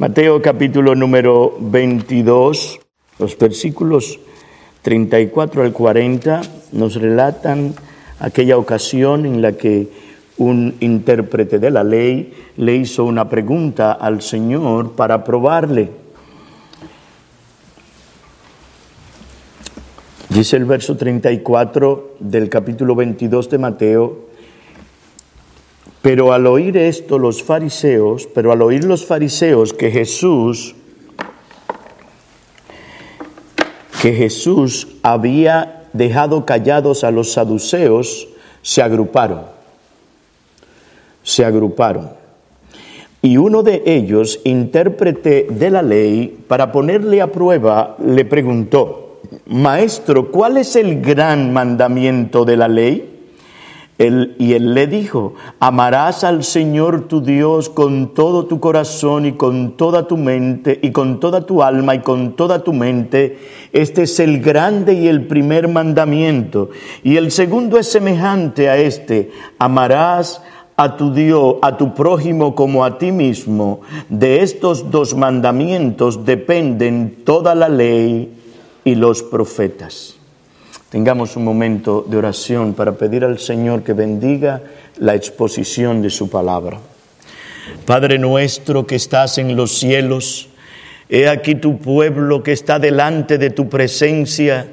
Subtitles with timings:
[0.00, 2.80] Mateo capítulo número 22,
[3.18, 4.18] los versículos
[4.80, 6.40] 34 al 40
[6.72, 7.74] nos relatan
[8.18, 9.90] aquella ocasión en la que
[10.38, 15.90] un intérprete de la ley le hizo una pregunta al Señor para probarle.
[20.30, 24.29] Dice el verso 34 del capítulo 22 de Mateo,
[26.02, 30.74] pero al oír esto los fariseos, pero al oír los fariseos que Jesús
[34.00, 38.28] que Jesús había dejado callados a los saduceos,
[38.62, 39.42] se agruparon.
[41.22, 42.10] Se agruparon.
[43.20, 50.30] Y uno de ellos, intérprete de la ley, para ponerle a prueba, le preguntó, Maestro,
[50.30, 53.09] ¿cuál es el gran mandamiento de la ley?
[54.00, 59.76] Y él le dijo, amarás al Señor tu Dios con todo tu corazón y con
[59.76, 63.38] toda tu mente y con toda tu alma y con toda tu mente.
[63.72, 66.70] Este es el grande y el primer mandamiento.
[67.02, 70.42] Y el segundo es semejante a este, amarás
[70.76, 73.82] a tu Dios, a tu prójimo como a ti mismo.
[74.08, 78.32] De estos dos mandamientos dependen toda la ley
[78.82, 80.19] y los profetas.
[80.90, 84.60] Tengamos un momento de oración para pedir al Señor que bendiga
[84.98, 86.80] la exposición de su palabra.
[87.86, 90.48] Padre nuestro que estás en los cielos,
[91.08, 94.66] he aquí tu pueblo que está delante de tu presencia,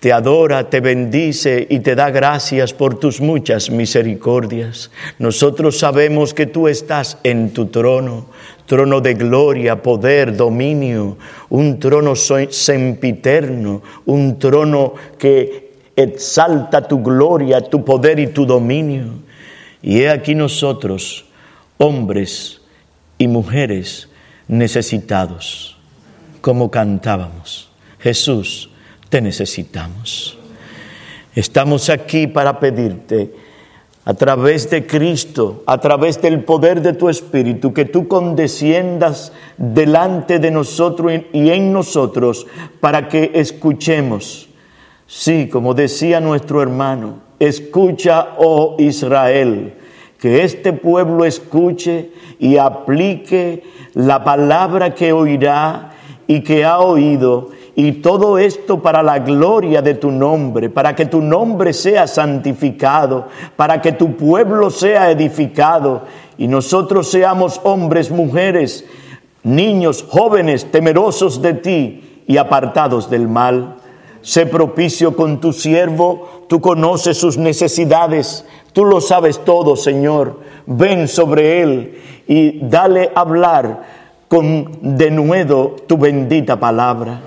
[0.00, 4.90] te adora, te bendice y te da gracias por tus muchas misericordias.
[5.18, 8.26] Nosotros sabemos que tú estás en tu trono,
[8.66, 17.84] trono de gloria, poder, dominio, un trono sempiterno, un trono que exalta tu gloria, tu
[17.84, 19.06] poder y tu dominio.
[19.82, 21.24] Y he aquí nosotros,
[21.76, 22.60] hombres
[23.18, 24.08] y mujeres
[24.46, 25.76] necesitados,
[26.40, 27.68] como cantábamos.
[27.98, 28.70] Jesús,
[29.08, 30.38] te necesitamos.
[31.34, 33.32] Estamos aquí para pedirte
[34.04, 40.38] a través de Cristo, a través del poder de tu Espíritu, que tú condesciendas delante
[40.38, 42.46] de nosotros y en nosotros
[42.80, 44.48] para que escuchemos.
[45.06, 49.74] Sí, como decía nuestro hermano, escucha, oh Israel,
[50.18, 53.62] que este pueblo escuche y aplique
[53.94, 55.92] la palabra que oirá
[56.26, 57.50] y que ha oído
[57.80, 63.28] y todo esto para la gloria de tu nombre, para que tu nombre sea santificado,
[63.54, 66.02] para que tu pueblo sea edificado
[66.36, 68.84] y nosotros seamos hombres, mujeres,
[69.44, 73.76] niños, jóvenes, temerosos de ti y apartados del mal.
[74.22, 80.40] Sé propicio con tu siervo, tú conoces sus necesidades, tú lo sabes todo, Señor.
[80.66, 83.84] Ven sobre él y dale hablar
[84.26, 87.20] con denuedo tu bendita palabra.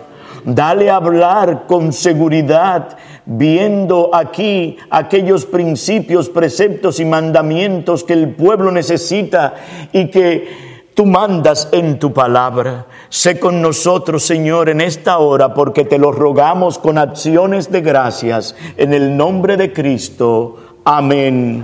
[0.43, 8.71] Dale a hablar con seguridad, viendo aquí aquellos principios, preceptos y mandamientos que el pueblo
[8.71, 9.53] necesita
[9.91, 12.87] y que tú mandas en tu palabra.
[13.09, 18.55] Sé con nosotros, Señor, en esta hora, porque te lo rogamos con acciones de gracias,
[18.77, 20.57] en el nombre de Cristo.
[20.83, 21.63] Amén.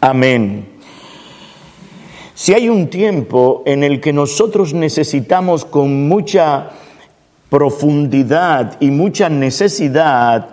[0.00, 0.68] Amén.
[2.34, 6.70] Si hay un tiempo en el que nosotros necesitamos con mucha
[7.54, 10.48] profundidad y mucha necesidad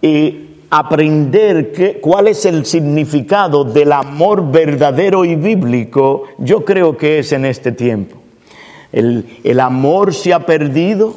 [0.00, 7.32] y aprender cuál es el significado del amor verdadero y bíblico, yo creo que es
[7.32, 8.18] en este tiempo.
[8.92, 11.16] El, el amor se ha perdido,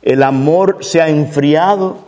[0.00, 1.98] el amor se ha enfriado,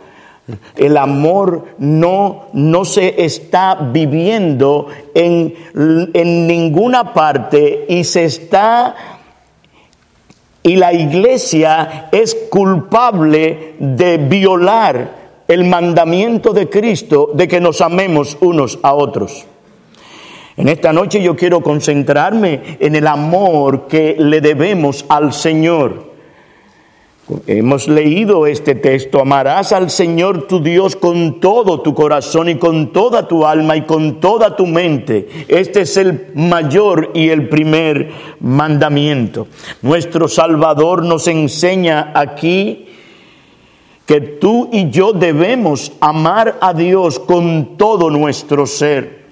[0.75, 9.12] el amor no, no se está viviendo en, en ninguna parte y se está
[10.63, 18.37] y la iglesia es culpable de violar el mandamiento de Cristo de que nos amemos
[18.39, 19.45] unos a otros.
[20.55, 26.12] En esta noche yo quiero concentrarme en el amor que le debemos al Señor.
[27.47, 32.91] Hemos leído este texto, amarás al Señor tu Dios con todo tu corazón y con
[32.91, 35.45] toda tu alma y con toda tu mente.
[35.47, 38.11] Este es el mayor y el primer
[38.41, 39.47] mandamiento.
[39.81, 42.87] Nuestro Salvador nos enseña aquí
[44.05, 49.22] que tú y yo debemos amar a Dios con todo nuestro ser.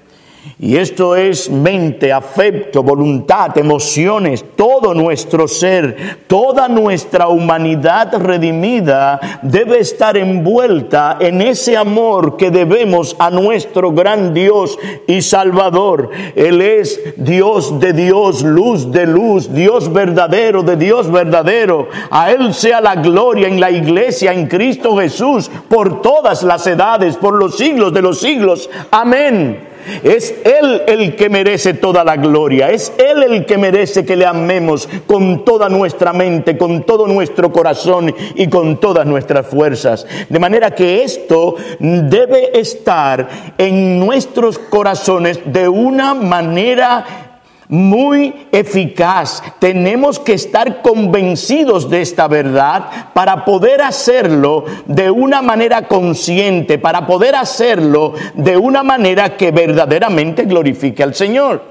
[0.59, 9.79] Y esto es mente, afecto, voluntad, emociones, todo nuestro ser, toda nuestra humanidad redimida debe
[9.79, 14.77] estar envuelta en ese amor que debemos a nuestro gran Dios
[15.07, 16.11] y Salvador.
[16.35, 21.87] Él es Dios de Dios, luz de luz, Dios verdadero de Dios verdadero.
[22.11, 27.17] A Él sea la gloria en la iglesia, en Cristo Jesús, por todas las edades,
[27.17, 28.69] por los siglos de los siglos.
[28.91, 29.70] Amén.
[30.03, 32.69] Es Él el que merece toda la gloria.
[32.69, 37.51] Es Él el que merece que le amemos con toda nuestra mente, con todo nuestro
[37.51, 40.05] corazón y con todas nuestras fuerzas.
[40.29, 47.30] De manera que esto debe estar en nuestros corazones de una manera
[47.71, 49.41] muy eficaz.
[49.59, 57.07] Tenemos que estar convencidos de esta verdad para poder hacerlo de una manera consciente, para
[57.07, 61.63] poder hacerlo de una manera que verdaderamente glorifique al Señor.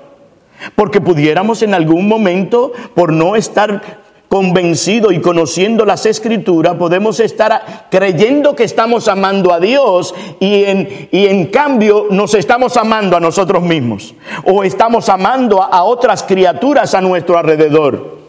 [0.74, 3.99] Porque pudiéramos en algún momento, por no estar
[4.30, 11.08] convencido y conociendo las escrituras, podemos estar creyendo que estamos amando a Dios y en,
[11.10, 16.22] y en cambio nos estamos amando a nosotros mismos o estamos amando a, a otras
[16.22, 18.20] criaturas a nuestro alrededor.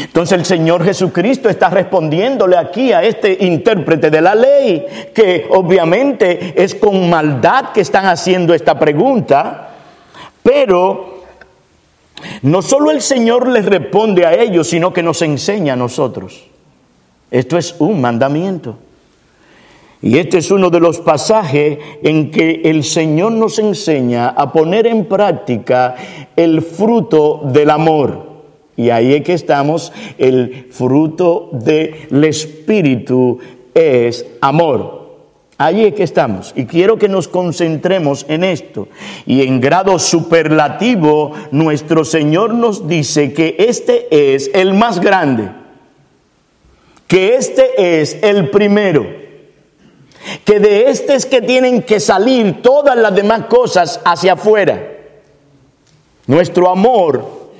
[0.00, 4.84] Entonces el Señor Jesucristo está respondiéndole aquí a este intérprete de la ley,
[5.14, 9.68] que obviamente es con maldad que están haciendo esta pregunta,
[10.42, 11.17] pero
[12.42, 16.44] no solo el Señor les responde a ellos, sino que nos enseña a nosotros.
[17.30, 18.76] Esto es un mandamiento.
[20.00, 24.86] Y este es uno de los pasajes en que el Señor nos enseña a poner
[24.86, 25.96] en práctica
[26.36, 28.28] el fruto del amor.
[28.76, 33.38] Y ahí es que estamos, el fruto del Espíritu
[33.74, 34.97] es amor.
[35.58, 36.52] Allí es que estamos.
[36.54, 38.88] Y quiero que nos concentremos en esto.
[39.26, 45.50] Y en grado superlativo, nuestro Señor nos dice que este es el más grande.
[47.08, 49.04] Que este es el primero.
[50.44, 54.80] Que de este es que tienen que salir todas las demás cosas hacia afuera.
[56.28, 57.50] Nuestro amor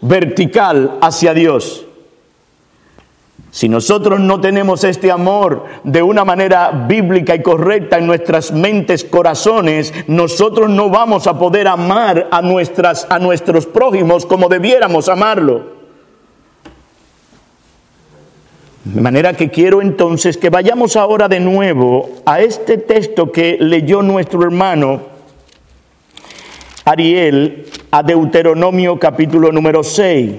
[0.00, 1.87] vertical hacia Dios.
[3.50, 9.04] Si nosotros no tenemos este amor de una manera bíblica y correcta en nuestras mentes,
[9.04, 15.78] corazones, nosotros no vamos a poder amar a, nuestras, a nuestros prójimos como debiéramos amarlo.
[18.84, 24.02] De manera que quiero entonces que vayamos ahora de nuevo a este texto que leyó
[24.02, 25.18] nuestro hermano
[26.88, 30.32] Ariel, a Deuteronomio capítulo número 6.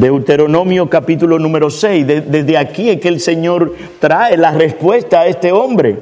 [0.00, 2.06] Deuteronomio capítulo número 6.
[2.06, 5.98] desde aquí es que el Señor trae la respuesta a este hombre.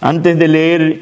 [0.00, 1.00] Antes de leer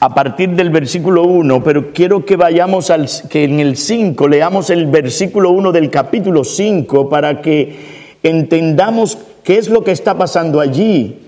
[0.00, 4.70] a partir del versículo 1, pero quiero que vayamos al que en el 5 leamos
[4.70, 10.58] el versículo 1 del capítulo 5 para que entendamos qué es lo que está pasando
[10.58, 11.18] allí.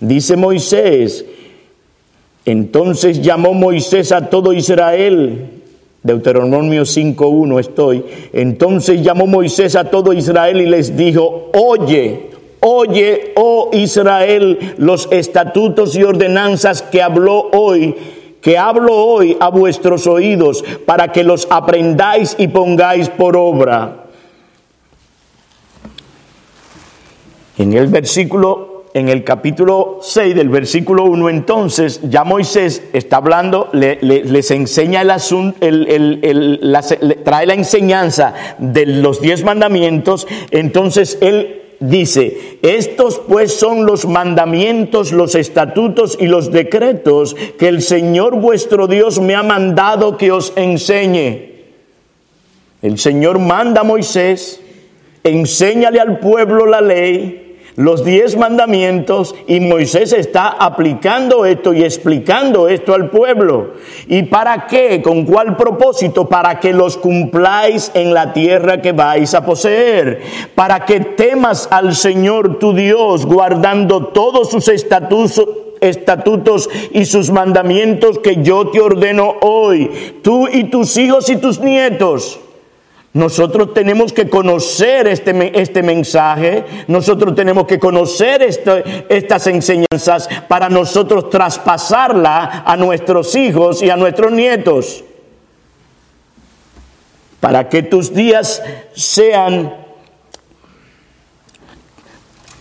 [0.00, 1.24] Dice Moisés,
[2.44, 5.55] entonces llamó Moisés a todo Israel
[6.06, 8.04] Deuteronomio 5.1 estoy.
[8.32, 12.30] Entonces llamó Moisés a todo Israel y les dijo, oye,
[12.60, 17.94] oye, oh Israel, los estatutos y ordenanzas que habló hoy,
[18.40, 24.04] que hablo hoy a vuestros oídos, para que los aprendáis y pongáis por obra.
[27.58, 33.68] En el versículo en el capítulo 6 del versículo 1, entonces ya Moisés está hablando,
[33.74, 35.58] les enseña el asunto,
[37.22, 45.12] trae la enseñanza de los diez mandamientos, entonces él dice, estos pues son los mandamientos,
[45.12, 50.54] los estatutos y los decretos que el Señor vuestro Dios me ha mandado que os
[50.56, 51.50] enseñe.
[52.80, 54.62] El Señor manda a Moisés,
[55.22, 57.42] enséñale al pueblo la ley,
[57.76, 63.74] los diez mandamientos y Moisés está aplicando esto y explicando esto al pueblo.
[64.08, 65.02] ¿Y para qué?
[65.02, 66.26] ¿Con cuál propósito?
[66.26, 70.22] Para que los cumpláis en la tierra que vais a poseer.
[70.54, 75.46] Para que temas al Señor tu Dios guardando todos sus estatutos
[75.82, 81.60] estatutos y sus mandamientos que yo te ordeno hoy, tú y tus hijos y tus
[81.60, 82.40] nietos
[83.16, 91.30] nosotros tenemos que conocer este, este mensaje, nosotros tenemos que conocer estas enseñanzas para nosotros
[91.30, 95.02] traspasarla a nuestros hijos y a nuestros nietos.
[97.40, 98.62] para que tus días
[98.94, 99.72] sean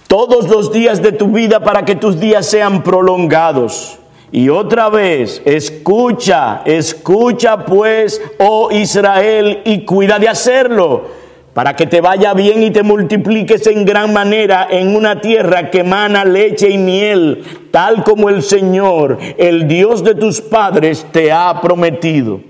[0.08, 4.00] todos los días de tu vida, para que tus días sean prolongados.
[4.36, 11.06] Y otra vez, escucha, escucha pues, oh Israel, y cuida de hacerlo,
[11.54, 15.80] para que te vaya bien y te multipliques en gran manera en una tierra que
[15.80, 21.62] emana leche y miel, tal como el Señor, el Dios de tus padres, te ha
[21.62, 22.42] prometido.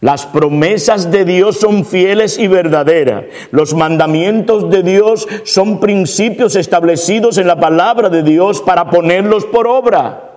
[0.00, 3.24] Las promesas de Dios son fieles y verdaderas.
[3.50, 9.66] Los mandamientos de Dios son principios establecidos en la palabra de Dios para ponerlos por
[9.66, 10.30] obra.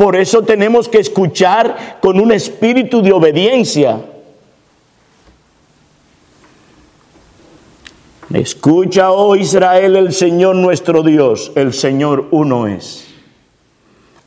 [0.00, 4.00] Por eso tenemos que escuchar con un espíritu de obediencia.
[8.32, 13.08] Escucha, oh Israel, el Señor nuestro Dios, el Señor uno es.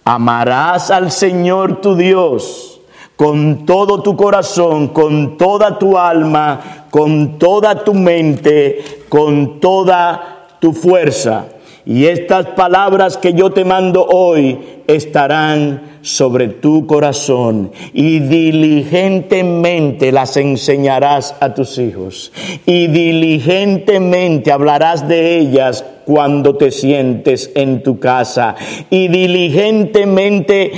[0.05, 2.79] Amarás al Señor tu Dios
[3.15, 10.71] con todo tu corazón, con toda tu alma, con toda tu mente, con toda tu
[10.71, 11.47] fuerza.
[11.85, 20.37] Y estas palabras que yo te mando hoy estarán sobre tu corazón y diligentemente las
[20.37, 22.31] enseñarás a tus hijos
[22.65, 28.55] y diligentemente hablarás de ellas cuando te sientes en tu casa
[28.89, 30.71] y diligentemente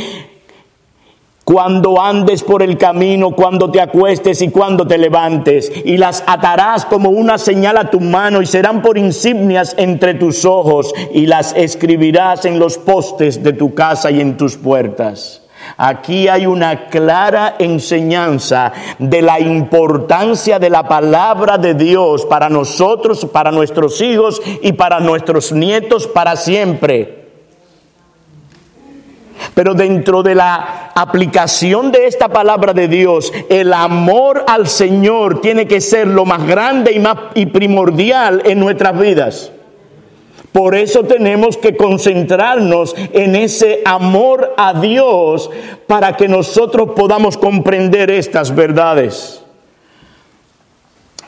[1.46, 6.86] cuando andes por el camino, cuando te acuestes y cuando te levantes, y las atarás
[6.86, 11.54] como una señal a tu mano y serán por insignias entre tus ojos, y las
[11.56, 15.44] escribirás en los postes de tu casa y en tus puertas.
[15.78, 23.24] Aquí hay una clara enseñanza de la importancia de la palabra de Dios para nosotros,
[23.26, 27.25] para nuestros hijos y para nuestros nietos para siempre.
[29.54, 35.68] Pero dentro de la aplicación de esta palabra de Dios, el amor al Señor tiene
[35.68, 39.52] que ser lo más grande y, más, y primordial en nuestras vidas.
[40.52, 45.50] Por eso tenemos que concentrarnos en ese amor a Dios
[45.86, 49.44] para que nosotros podamos comprender estas verdades.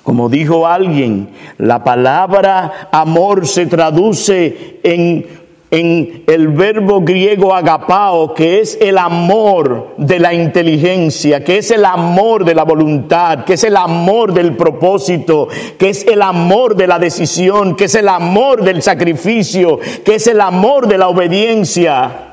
[0.03, 8.62] Como dijo alguien, la palabra amor se traduce en en el verbo griego agapao, que
[8.62, 13.63] es el amor de la inteligencia, que es el amor de la voluntad, que es
[13.65, 18.63] el amor del propósito, que es el amor de la decisión, que es el amor
[18.63, 22.24] del sacrificio, que es el amor de la obediencia.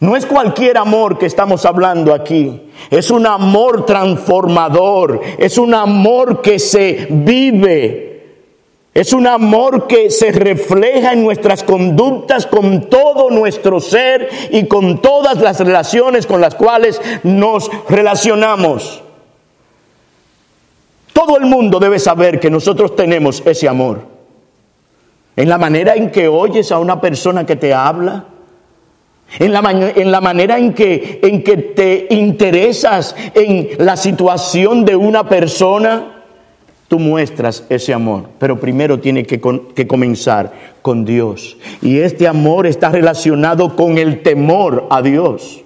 [0.00, 6.42] No es cualquier amor que estamos hablando aquí, es un amor transformador, es un amor
[6.42, 8.13] que se vive
[8.94, 15.02] es un amor que se refleja en nuestras conductas con todo nuestro ser y con
[15.02, 19.02] todas las relaciones con las cuales nos relacionamos.
[21.12, 24.02] Todo el mundo debe saber que nosotros tenemos ese amor.
[25.34, 28.26] En la manera en que oyes a una persona que te habla,
[29.40, 34.94] en la, en la, manera en que, en que te interesas en la situación de
[34.94, 36.13] una persona,
[36.98, 39.40] muestras ese amor, pero primero tiene que,
[39.74, 41.56] que, comenzar con Dios.
[41.82, 45.62] Y este amor está relacionado con el temor a Dios.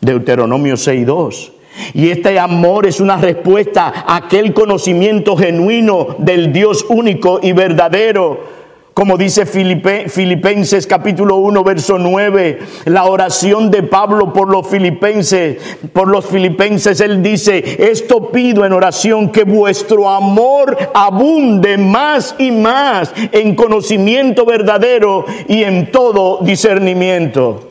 [0.00, 1.52] Deuteronomio 6.2.
[1.94, 8.61] Y este amor es una respuesta a aquel conocimiento genuino del Dios único y verdadero
[8.94, 16.08] como dice Filipenses capítulo 1 verso 9, la oración de Pablo por los filipenses, por
[16.08, 23.14] los filipenses, él dice, esto pido en oración que vuestro amor abunde más y más
[23.32, 27.70] en conocimiento verdadero y en todo discernimiento.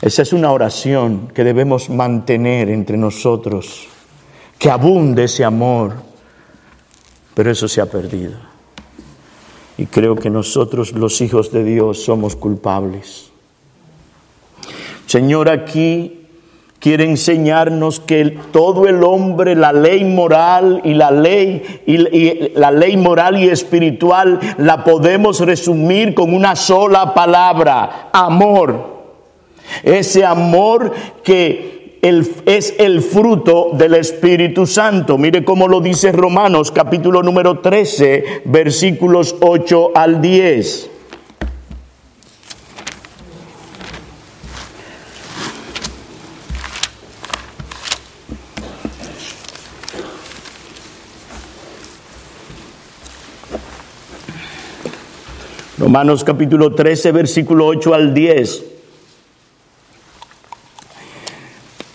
[0.00, 3.88] Esa es una oración que debemos mantener entre nosotros,
[4.58, 5.92] que abunde ese amor,
[7.34, 8.53] pero eso se ha perdido.
[9.76, 13.30] Y creo que nosotros los hijos de Dios somos culpables.
[15.06, 16.24] Señor, aquí
[16.78, 22.96] quiere enseñarnos que todo el hombre, la ley moral y la ley y, la ley
[22.96, 28.94] moral y espiritual la podemos resumir con una sola palabra, amor.
[29.82, 35.16] Ese amor que es el fruto del Espíritu Santo.
[35.16, 40.90] Mire cómo lo dice Romanos capítulo número 13, versículos 8 al 10.
[55.78, 58.73] Romanos capítulo 13, versículo 8 al 10.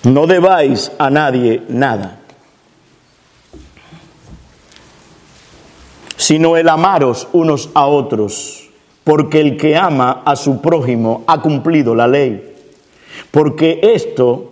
[0.03, 2.19] No debáis a nadie nada,
[6.15, 8.69] sino el amaros unos a otros,
[9.03, 12.55] porque el que ama a su prójimo ha cumplido la ley.
[13.31, 14.48] Porque esto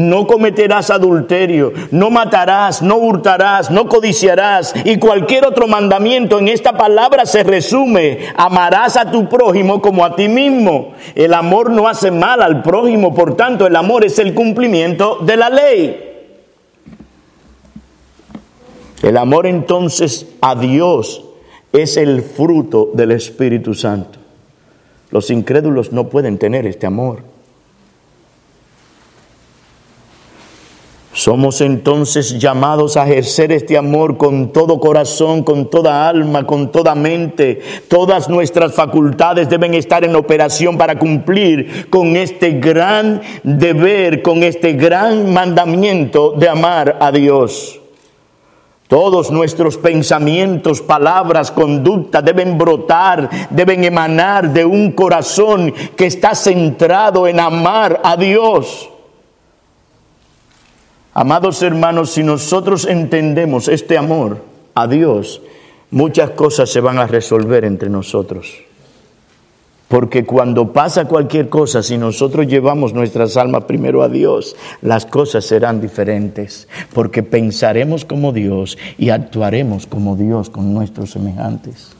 [0.00, 6.72] no cometerás adulterio, no matarás, no hurtarás, no codiciarás y cualquier otro mandamiento en esta
[6.72, 10.94] palabra se resume, amarás a tu prójimo como a ti mismo.
[11.14, 15.36] El amor no hace mal al prójimo, por tanto el amor es el cumplimiento de
[15.36, 16.06] la ley.
[19.02, 21.24] El amor entonces a Dios
[21.72, 24.18] es el fruto del Espíritu Santo.
[25.10, 27.29] Los incrédulos no pueden tener este amor.
[31.20, 36.94] Somos entonces llamados a ejercer este amor con todo corazón, con toda alma, con toda
[36.94, 37.60] mente.
[37.88, 44.72] Todas nuestras facultades deben estar en operación para cumplir con este gran deber, con este
[44.72, 47.78] gran mandamiento de amar a Dios.
[48.88, 57.28] Todos nuestros pensamientos, palabras, conducta deben brotar, deben emanar de un corazón que está centrado
[57.28, 58.88] en amar a Dios.
[61.12, 65.42] Amados hermanos, si nosotros entendemos este amor a Dios,
[65.90, 68.62] muchas cosas se van a resolver entre nosotros.
[69.88, 75.44] Porque cuando pasa cualquier cosa, si nosotros llevamos nuestras almas primero a Dios, las cosas
[75.44, 76.68] serán diferentes.
[76.94, 81.90] Porque pensaremos como Dios y actuaremos como Dios con nuestros semejantes.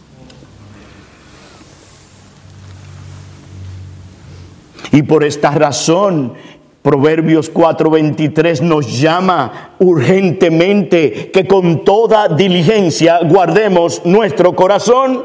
[4.92, 6.34] Y por esta razón
[6.82, 15.24] Proverbios 4:23 nos llama urgentemente que con toda diligencia guardemos nuestro corazón.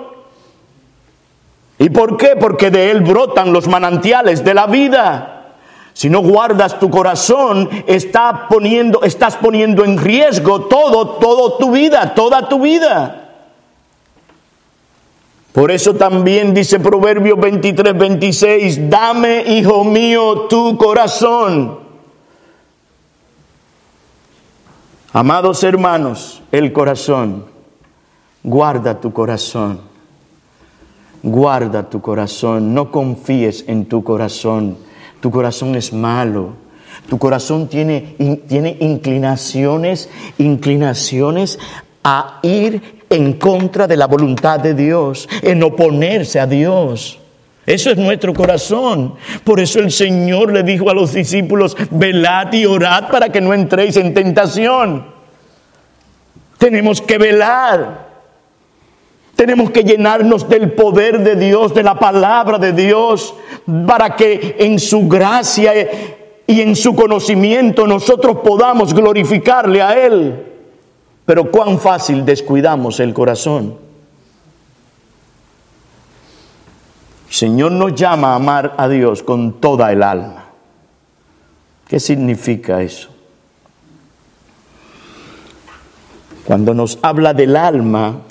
[1.80, 2.36] ¿Y por qué?
[2.38, 5.54] Porque de él brotan los manantiales de la vida.
[5.94, 12.14] Si no guardas tu corazón, está poniendo, estás poniendo en riesgo todo, todo tu vida,
[12.14, 13.25] toda tu vida.
[15.56, 21.80] Por eso también dice Proverbios 23, 26, dame, hijo mío, tu corazón.
[25.14, 27.46] Amados hermanos, el corazón,
[28.44, 29.80] guarda tu corazón,
[31.24, 34.78] guarda tu corazón, no confíes en tu corazón,
[35.22, 36.50] tu corazón es malo,
[37.08, 38.18] tu corazón tiene,
[38.50, 41.60] tiene inclinaciones, inclinaciones
[42.04, 47.20] a ir en contra de la voluntad de Dios, en oponerse a Dios.
[47.66, 49.16] Eso es nuestro corazón.
[49.44, 53.54] Por eso el Señor le dijo a los discípulos, velad y orad para que no
[53.54, 55.06] entréis en tentación.
[56.58, 58.06] Tenemos que velar.
[59.36, 63.34] Tenemos que llenarnos del poder de Dios, de la palabra de Dios,
[63.86, 65.74] para que en su gracia
[66.48, 70.55] y en su conocimiento nosotros podamos glorificarle a Él.
[71.26, 73.78] Pero cuán fácil descuidamos el corazón.
[77.28, 80.46] El Señor nos llama a amar a Dios con toda el alma.
[81.88, 83.10] ¿Qué significa eso?
[86.46, 88.22] Cuando nos habla del alma,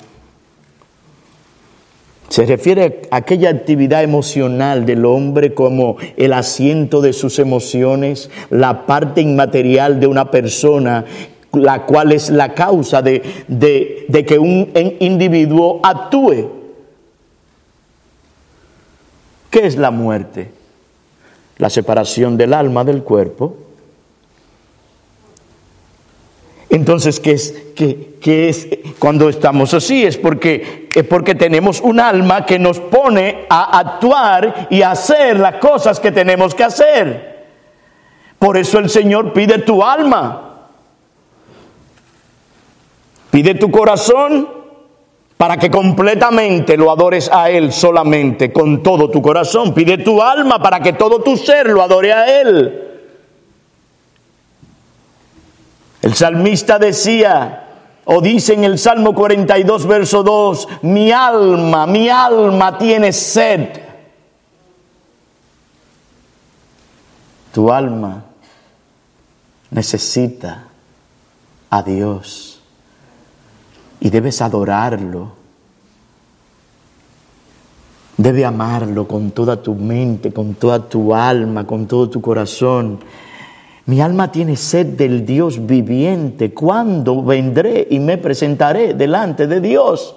[2.29, 8.85] se refiere a aquella actividad emocional del hombre como el asiento de sus emociones, la
[8.85, 11.05] parte inmaterial de una persona
[11.55, 13.21] la cual es la causa de,
[14.27, 16.51] que un individuo actúe.
[19.49, 20.51] ¿Qué es la muerte?
[21.57, 23.55] La separación del alma del cuerpo.
[26.69, 28.67] Entonces, ¿qué es, qué, es
[28.99, 30.03] cuando estamos así?
[30.03, 35.39] Es porque, es porque tenemos un alma que nos pone a actuar y a hacer
[35.39, 37.35] las cosas que tenemos que hacer.
[38.39, 40.54] Por eso el Señor pide tu alma.
[43.35, 44.47] Pide tu corazón
[45.35, 49.73] para que completamente lo adores a Él solamente, con todo tu corazón.
[49.73, 53.01] Pide tu alma para que todo tu ser lo adore a Él.
[56.01, 57.71] El salmista decía,
[58.05, 63.67] o dice en el Salmo 42, verso 2, mi alma, mi alma tiene sed.
[67.51, 68.23] Tu alma
[69.71, 70.69] necesita
[71.69, 72.54] a Dios
[74.05, 75.31] y debes adorarlo.
[78.17, 82.99] Debe amarlo con toda tu mente, con toda tu alma, con todo tu corazón.
[83.87, 86.53] Mi alma tiene sed del Dios viviente.
[86.53, 90.15] ¿Cuándo vendré y me presentaré delante de Dios?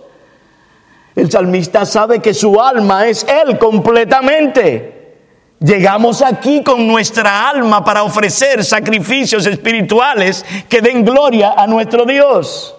[1.16, 5.16] El salmista sabe que su alma es Él completamente.
[5.60, 12.74] Llegamos aquí con nuestra alma para ofrecer sacrificios espirituales que den gloria a nuestro Dios.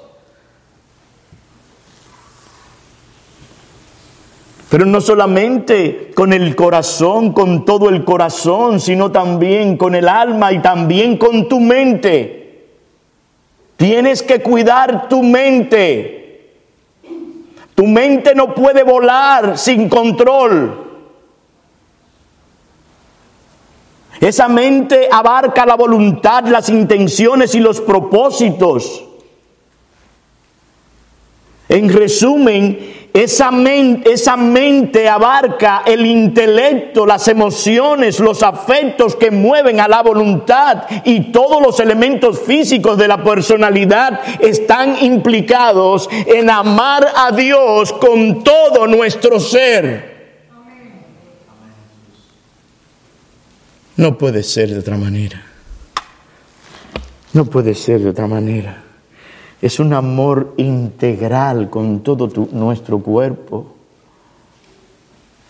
[4.70, 10.54] Pero no solamente con el corazón, con todo el corazón, sino también con el alma
[10.54, 12.68] y también con tu mente.
[13.78, 16.54] Tienes que cuidar tu mente.
[17.74, 20.86] Tu mente no puede volar sin control.
[24.20, 29.06] Esa mente abarca la voluntad, las intenciones y los propósitos.
[31.70, 39.80] En resumen, esa mente, esa mente abarca el intelecto, las emociones, los afectos que mueven
[39.80, 47.08] a la voluntad y todos los elementos físicos de la personalidad están implicados en amar
[47.16, 50.20] a Dios con todo nuestro ser.
[53.98, 55.44] No puede ser de otra manera.
[57.34, 58.89] No puede ser de otra manera.
[59.62, 63.66] Es un amor integral con todo nuestro cuerpo.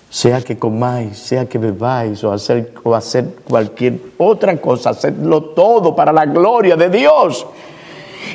[0.09, 5.95] Sea que comáis, sea que bebáis o hacer, o hacer cualquier otra cosa, hacerlo todo
[5.95, 7.45] para la gloria de Dios.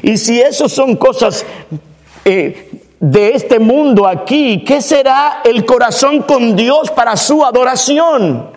[0.02, 1.44] Y si eso son cosas
[2.24, 8.50] eh, de este mundo aquí, ¿qué será el corazón con Dios para su adoración?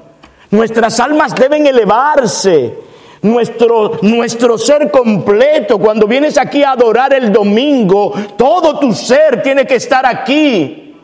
[0.51, 2.87] Nuestras almas deben elevarse.
[3.27, 9.65] Nuestro, nuestro ser completo, cuando vienes aquí a adorar el domingo, todo tu ser tiene
[9.65, 10.95] que estar aquí.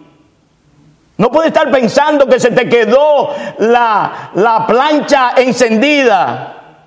[1.17, 6.77] No puedes estar pensando que se te quedó la, la plancha encendida.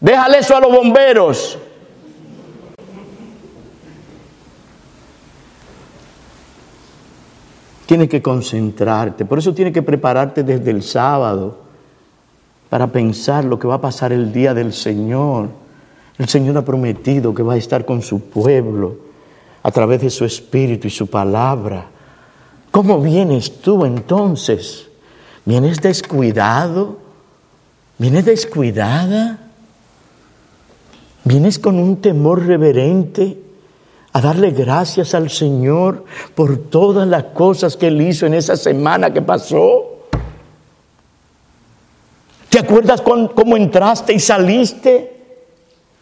[0.00, 1.58] Déjale eso a los bomberos.
[7.86, 9.24] Tienes que concentrarte.
[9.24, 11.67] Por eso tienes que prepararte desde el sábado
[12.68, 15.48] para pensar lo que va a pasar el día del Señor.
[16.18, 18.96] El Señor ha prometido que va a estar con su pueblo
[19.62, 21.86] a través de su espíritu y su palabra.
[22.70, 24.88] ¿Cómo vienes tú entonces?
[25.44, 26.98] ¿Vienes descuidado?
[27.98, 29.38] ¿Vienes descuidada?
[31.24, 33.38] ¿Vienes con un temor reverente?
[34.12, 36.04] a darle gracias al Señor
[36.34, 39.87] por todas las cosas que Él hizo en esa semana que pasó.
[42.58, 45.12] ¿Te acuerdas cómo entraste y saliste?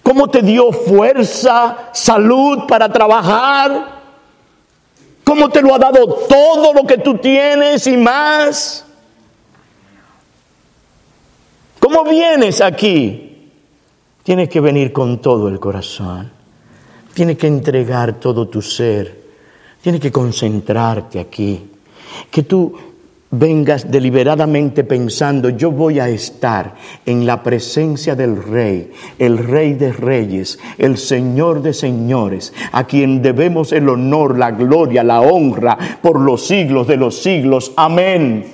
[0.03, 4.01] ¿Cómo te dio fuerza, salud para trabajar?
[5.23, 8.87] ¿Cómo te lo ha dado todo lo que tú tienes y más?
[11.79, 13.51] ¿Cómo vienes aquí?
[14.23, 16.33] Tienes que venir con todo el corazón.
[17.12, 19.25] Tienes que entregar todo tu ser.
[19.83, 21.71] Tienes que concentrarte aquí.
[22.31, 22.75] Que tú
[23.31, 29.93] vengas deliberadamente pensando, yo voy a estar en la presencia del Rey, el Rey de
[29.93, 36.21] Reyes, el Señor de Señores, a quien debemos el honor, la gloria, la honra por
[36.21, 37.73] los siglos de los siglos.
[37.77, 38.47] Amén.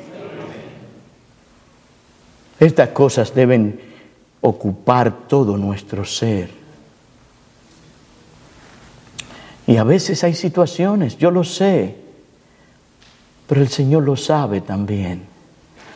[2.58, 3.80] Estas cosas deben
[4.40, 6.62] ocupar todo nuestro ser.
[9.66, 12.01] Y a veces hay situaciones, yo lo sé,
[13.52, 15.24] pero el Señor lo sabe también.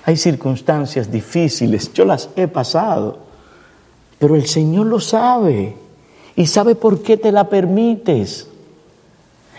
[0.04, 3.16] Hay circunstancias difíciles, yo las he pasado,
[4.18, 5.74] pero el Señor lo sabe
[6.36, 8.46] y sabe por qué te la permites.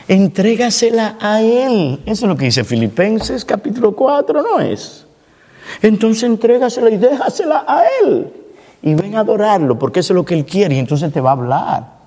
[0.07, 1.99] Entrégasela a Él.
[2.05, 5.07] Eso es lo que dice Filipenses capítulo 4, ¿no es?
[5.81, 8.31] Entonces entrégasela y déjasela a Él.
[8.83, 11.31] Y ven a adorarlo, porque eso es lo que Él quiere y entonces te va
[11.31, 11.97] a hablar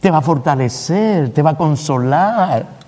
[0.00, 2.78] te va a fortalecer, te va a consolar.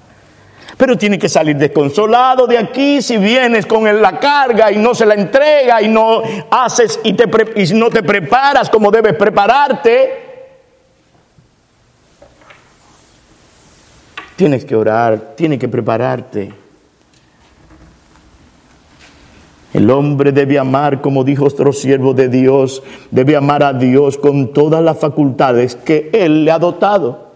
[0.80, 5.04] Pero tiene que salir desconsolado de aquí si vienes con la carga y no se
[5.04, 10.30] la entrega y no haces y, te, y no te preparas como debes prepararte.
[14.36, 16.50] Tienes que orar, tienes que prepararte.
[19.74, 24.54] El hombre debe amar, como dijo otro siervo de Dios, debe amar a Dios con
[24.54, 27.29] todas las facultades que Él le ha dotado.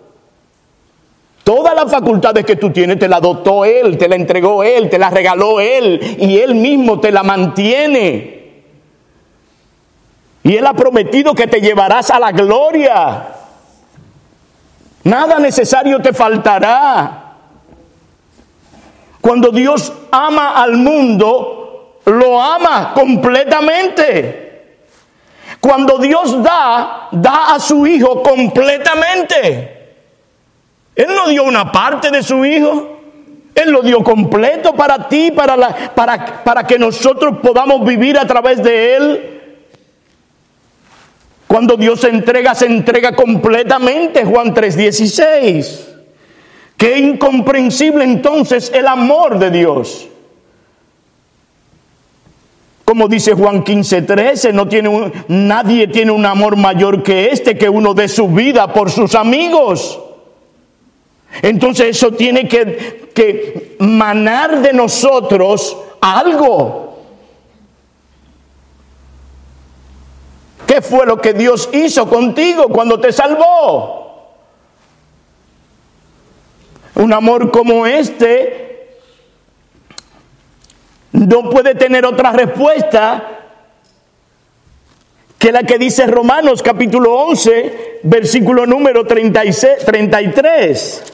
[1.85, 5.11] Las facultades que tú tienes te la dotó Él, te la entregó Él, te la
[5.11, 8.63] regaló Él y Él mismo te la mantiene.
[10.43, 13.29] Y Él ha prometido que te llevarás a la gloria.
[15.03, 17.35] Nada necesario te faltará.
[19.21, 24.79] Cuando Dios ama al mundo, lo ama completamente.
[25.61, 29.74] Cuando Dios da, da a su hijo completamente.
[30.97, 32.91] Él no dio una parte de su hijo.
[33.55, 38.27] Él lo dio completo para ti, para, la, para, para que nosotros podamos vivir a
[38.27, 39.35] través de Él.
[41.47, 45.87] Cuando Dios se entrega, se entrega completamente, Juan 3:16.
[46.77, 50.09] Qué incomprensible entonces el amor de Dios.
[52.85, 57.95] Como dice Juan 15:13, no tiene nadie tiene un amor mayor que este, que uno
[57.95, 60.01] de su vida por sus amigos.
[61.43, 66.85] Entonces eso tiene que, que manar de nosotros algo.
[70.67, 74.03] ¿Qué fue lo que Dios hizo contigo cuando te salvó?
[76.97, 78.65] Un amor como este
[81.13, 83.35] no puede tener otra respuesta
[85.39, 91.14] que la que dice Romanos capítulo 11, versículo número 36, 33.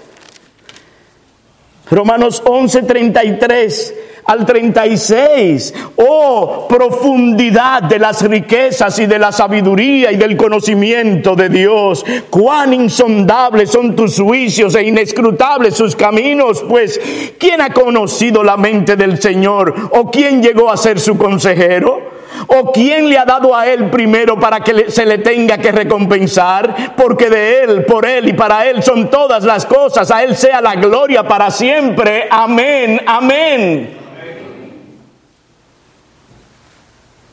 [1.90, 5.74] Romanos 11, 33 al 36.
[5.96, 12.04] Oh, profundidad de las riquezas y de la sabiduría y del conocimiento de Dios.
[12.30, 16.64] Cuán insondables son tus juicios e inescrutables sus caminos.
[16.68, 17.00] Pues,
[17.38, 19.74] ¿quién ha conocido la mente del Señor?
[19.92, 22.09] ¿O quién llegó a ser su consejero?
[22.46, 26.94] ¿O quién le ha dado a él primero para que se le tenga que recompensar?
[26.96, 30.10] Porque de él, por él y para él son todas las cosas.
[30.10, 32.26] A él sea la gloria para siempre.
[32.30, 34.00] Amén, amén.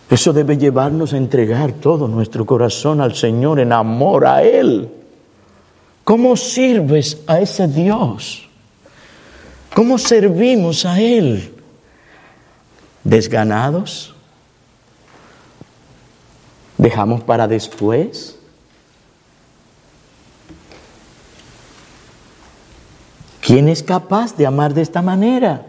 [0.09, 4.89] Eso debe llevarnos a entregar todo nuestro corazón al Señor en amor a Él.
[6.05, 8.47] ¿Cómo sirves a ese Dios?
[9.73, 11.53] ¿Cómo servimos a Él?
[13.03, 14.15] ¿Desganados?
[16.77, 18.37] ¿Dejamos para después?
[23.41, 25.65] ¿Quién es capaz de amar de esta manera?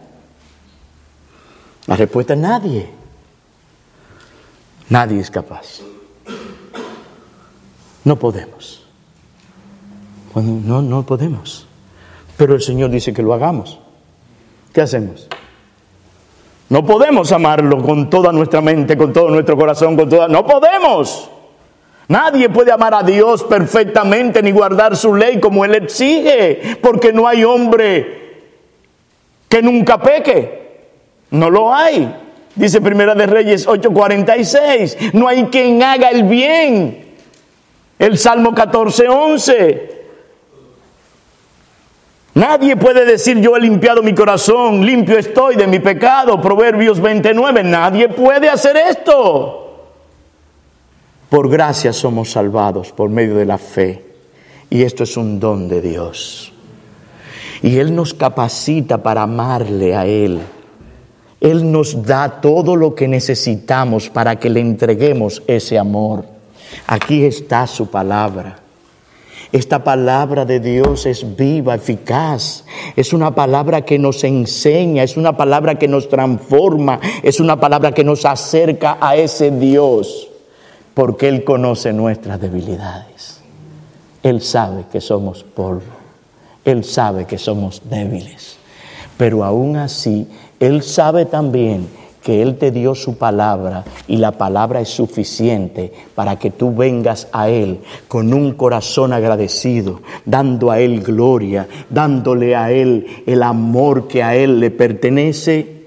[1.86, 2.90] La respuesta es nadie.
[4.90, 5.80] Nadie es capaz.
[8.04, 8.84] No podemos.
[10.34, 11.66] no, no podemos.
[12.36, 13.78] Pero el Señor dice que lo hagamos.
[14.72, 15.27] ¿Qué hacemos?
[16.68, 20.28] No podemos amarlo con toda nuestra mente, con todo nuestro corazón, con toda...
[20.28, 21.30] No podemos.
[22.08, 27.26] Nadie puede amar a Dios perfectamente ni guardar su ley como Él exige, porque no
[27.26, 28.18] hay hombre
[29.48, 30.86] que nunca peque.
[31.30, 32.14] No lo hay.
[32.54, 37.06] Dice Primera de Reyes 8:46, no hay quien haga el bien.
[37.98, 39.97] El Salmo 14:11.
[42.38, 46.40] Nadie puede decir yo he limpiado mi corazón, limpio estoy de mi pecado.
[46.40, 49.64] Proverbios 29, nadie puede hacer esto.
[51.28, 54.04] Por gracia somos salvados por medio de la fe.
[54.70, 56.52] Y esto es un don de Dios.
[57.62, 60.40] Y Él nos capacita para amarle a Él
[61.40, 66.24] él nos da todo lo que necesitamos para que le entreguemos ese amor.
[66.86, 68.58] Aquí está su palabra.
[69.52, 72.64] Esta palabra de Dios es viva, eficaz.
[72.96, 77.92] Es una palabra que nos enseña, es una palabra que nos transforma, es una palabra
[77.92, 80.28] que nos acerca a ese Dios,
[80.94, 83.40] porque Él conoce nuestras debilidades.
[84.22, 85.82] Él sabe que somos polvo,
[86.64, 88.56] Él sabe que somos débiles,
[89.16, 90.28] pero aún así
[90.60, 91.88] él sabe también
[92.28, 97.26] que Él te dio su palabra y la palabra es suficiente para que tú vengas
[97.32, 104.08] a Él con un corazón agradecido, dando a Él gloria, dándole a Él el amor
[104.08, 105.86] que a Él le pertenece.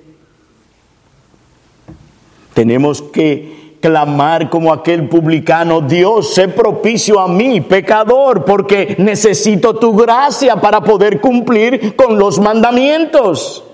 [2.56, 9.96] Tenemos que clamar como aquel publicano, Dios, sé propicio a mí, pecador, porque necesito tu
[9.96, 13.66] gracia para poder cumplir con los mandamientos.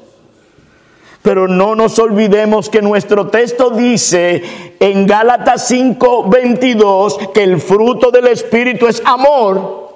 [1.21, 4.43] Pero no nos olvidemos que nuestro texto dice
[4.79, 9.87] en Gálatas 5:22 que el fruto del Espíritu es amor.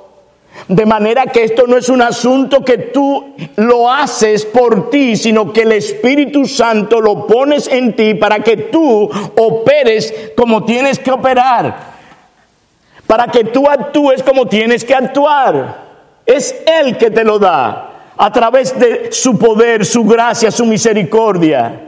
[0.68, 5.54] De manera que esto no es un asunto que tú lo haces por ti, sino
[5.54, 11.12] que el Espíritu Santo lo pones en ti para que tú operes como tienes que
[11.12, 11.92] operar.
[13.08, 15.92] Para que tú actúes como tienes que actuar.
[16.26, 17.91] Es Él que te lo da
[18.24, 21.82] a través de su poder, su gracia, su misericordia.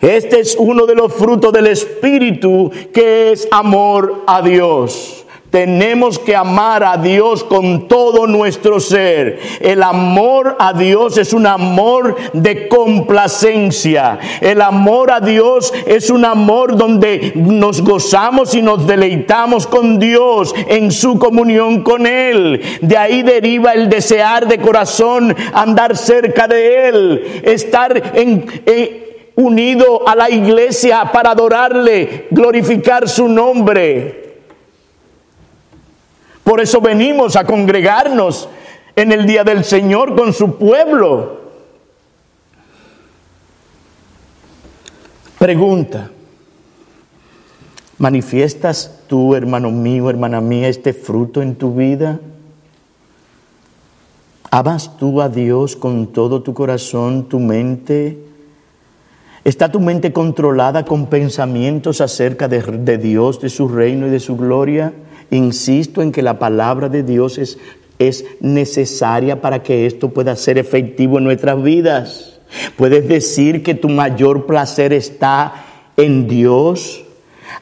[0.00, 5.24] Este es uno de los frutos del Espíritu que es amor a Dios.
[5.50, 9.38] Tenemos que amar a Dios con todo nuestro ser.
[9.60, 14.18] El amor a Dios es un amor de complacencia.
[14.40, 20.54] El amor a Dios es un amor donde nos gozamos y nos deleitamos con Dios
[20.68, 22.60] en su comunión con Él.
[22.80, 28.46] De ahí deriva el desear de corazón andar cerca de Él, estar en,
[29.36, 34.25] unido a la iglesia para adorarle, glorificar su nombre.
[36.46, 38.48] Por eso venimos a congregarnos
[38.94, 41.40] en el día del Señor con su pueblo.
[45.40, 46.08] Pregunta,
[47.98, 52.20] ¿manifiestas tú, hermano mío, hermana mía, este fruto en tu vida?
[54.52, 58.20] ¿Amas tú a Dios con todo tu corazón, tu mente?
[59.42, 64.20] ¿Está tu mente controlada con pensamientos acerca de, de Dios, de su reino y de
[64.20, 64.92] su gloria?
[65.30, 67.58] Insisto en que la palabra de Dios es,
[67.98, 72.40] es necesaria para que esto pueda ser efectivo en nuestras vidas.
[72.76, 75.64] Puedes decir que tu mayor placer está
[75.96, 77.02] en Dios.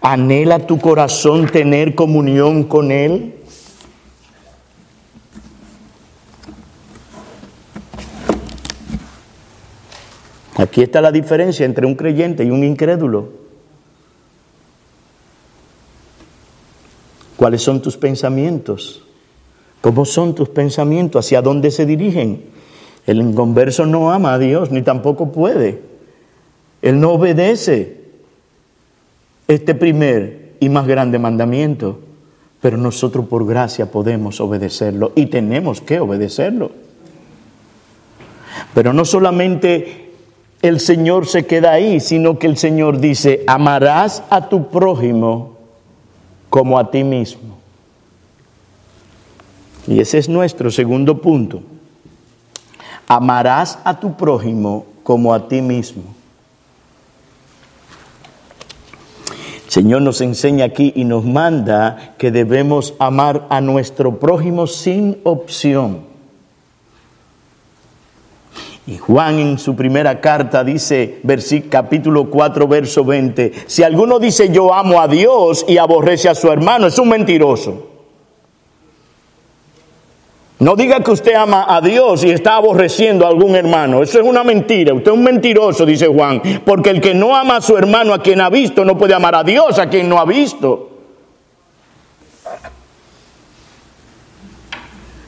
[0.01, 3.35] Anhela tu corazón tener comunión con Él.
[10.57, 13.44] Aquí está la diferencia entre un creyente y un incrédulo.
[17.37, 19.03] ¿Cuáles son tus pensamientos?
[19.81, 21.27] ¿Cómo son tus pensamientos?
[21.27, 22.45] ¿Hacia dónde se dirigen?
[23.07, 25.83] El inconverso no ama a Dios, ni tampoco puede.
[26.81, 28.01] Él no obedece
[29.49, 31.99] este primer y más grande mandamiento,
[32.61, 36.71] pero nosotros por gracia podemos obedecerlo y tenemos que obedecerlo.
[38.73, 40.13] Pero no solamente
[40.63, 45.54] el Señor se queda ahí, sino que el Señor dice, amarás a tu prójimo
[46.55, 47.59] como a ti mismo.
[49.89, 51.61] Y ese es nuestro segundo punto.
[53.09, 56.05] Amarás a tu prójimo como a ti mismo.
[59.65, 65.19] El Señor nos enseña aquí y nos manda que debemos amar a nuestro prójimo sin
[65.25, 66.03] opción.
[68.87, 71.21] Y Juan en su primera carta dice,
[71.71, 76.53] capítulo 4, verso 20, si alguno dice yo amo a Dios y aborrece a su
[76.53, 77.91] hermano, es un mentiroso.
[80.59, 84.03] No diga que usted ama a Dios y está aborreciendo a algún hermano.
[84.03, 84.95] Eso es una mentira.
[84.95, 86.41] Usted es un mentiroso, dice Juan.
[86.65, 89.35] Porque el que no ama a su hermano a quien ha visto, no puede amar
[89.35, 90.91] a Dios a quien no ha visto.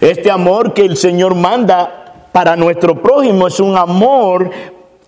[0.00, 2.05] Este amor que el Señor manda
[2.36, 4.50] para nuestro prójimo es un amor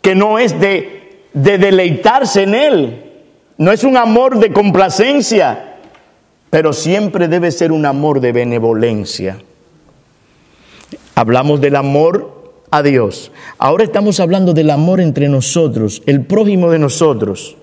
[0.01, 3.05] que no es de, deleitarse en él,
[3.59, 5.77] no es un amor de complacencia,
[6.49, 9.37] pero siempre debe ser un amor de benevolencia.
[11.15, 13.31] Hablamos del amor a Dios.
[13.59, 17.59] Ahora estamos hablando del amor entre nosotros, el prójimo de nosotros.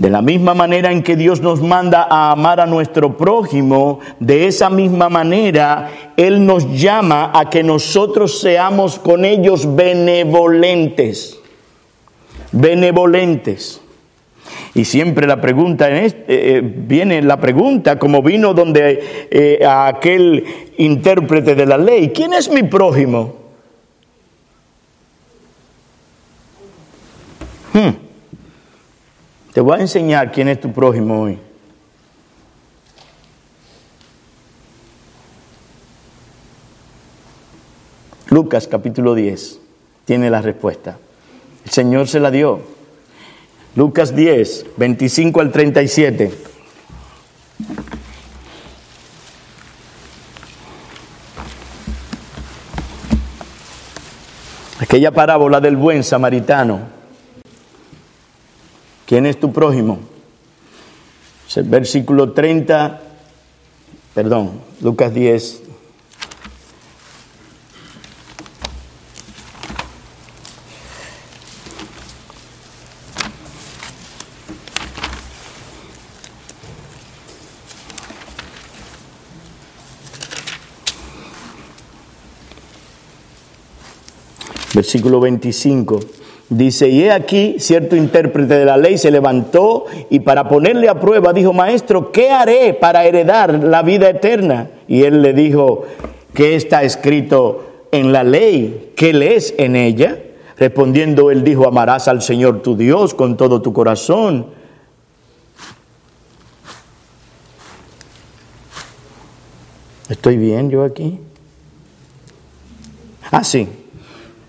[0.00, 4.46] De la misma manera en que Dios nos manda a amar a nuestro prójimo, de
[4.46, 11.38] esa misma manera Él nos llama a que nosotros seamos con ellos benevolentes.
[12.50, 13.82] Benevolentes.
[14.74, 20.42] Y siempre la pregunta este, eh, viene la pregunta, como vino donde eh, aquel
[20.78, 23.34] intérprete de la ley, ¿quién es mi prójimo?
[27.74, 28.09] Hmm.
[29.52, 31.38] Te voy a enseñar quién es tu prójimo hoy.
[38.28, 39.58] Lucas capítulo 10
[40.04, 40.98] tiene la respuesta.
[41.64, 42.60] El Señor se la dio.
[43.74, 46.32] Lucas 10, 25 al 37.
[54.78, 56.99] Aquella parábola del buen samaritano
[59.10, 59.98] ¿Quién es tu prójimo?
[61.64, 63.00] Versículo 30,
[64.14, 65.62] perdón, Lucas 10,
[84.72, 85.98] versículo 25.
[86.50, 90.98] Dice, y he aquí, cierto intérprete de la ley se levantó y para ponerle a
[90.98, 94.68] prueba dijo, maestro, ¿qué haré para heredar la vida eterna?
[94.88, 95.84] Y él le dijo,
[96.34, 98.90] ¿qué está escrito en la ley?
[98.96, 100.18] ¿Qué lees en ella?
[100.56, 104.46] Respondiendo él dijo, amarás al Señor tu Dios con todo tu corazón.
[110.08, 111.20] ¿Estoy bien yo aquí?
[113.30, 113.68] Ah, sí,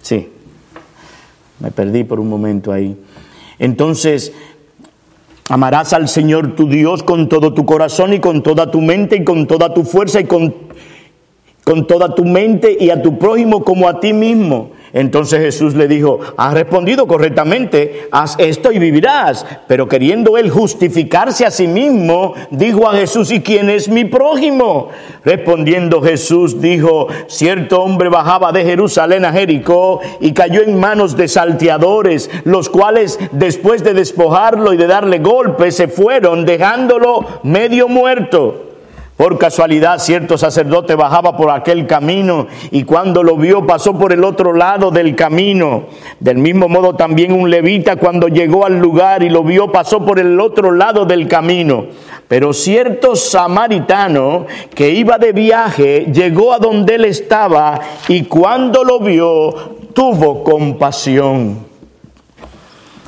[0.01, 0.27] sí.
[1.61, 2.97] Me perdí por un momento ahí.
[3.59, 4.33] Entonces,
[5.49, 9.23] amarás al Señor tu Dios con todo tu corazón y con toda tu mente y
[9.23, 10.55] con toda tu fuerza y con,
[11.71, 14.71] con toda tu mente y a tu prójimo como a ti mismo.
[14.91, 19.45] Entonces Jesús le dijo, has respondido correctamente, haz esto y vivirás.
[19.69, 24.89] Pero queriendo él justificarse a sí mismo, dijo a Jesús, ¿y quién es mi prójimo?
[25.23, 31.29] Respondiendo Jesús dijo, cierto hombre bajaba de Jerusalén a Jericó y cayó en manos de
[31.29, 38.70] salteadores, los cuales después de despojarlo y de darle golpes se fueron dejándolo medio muerto.
[39.21, 44.23] Por casualidad, cierto sacerdote bajaba por aquel camino y cuando lo vio pasó por el
[44.23, 45.83] otro lado del camino.
[46.19, 50.17] Del mismo modo también un levita cuando llegó al lugar y lo vio pasó por
[50.17, 51.85] el otro lado del camino.
[52.27, 59.01] Pero cierto samaritano que iba de viaje llegó a donde él estaba y cuando lo
[59.01, 59.53] vio
[59.93, 61.70] tuvo compasión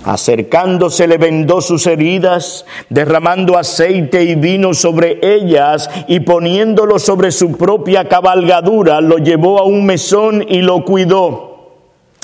[0.06, 7.58] Acercándose le vendó sus heridas, derramando aceite y vino sobre ellas y poniéndolo sobre su
[7.58, 11.54] propia cabalgadura, lo llevó a un mesón y lo cuidó.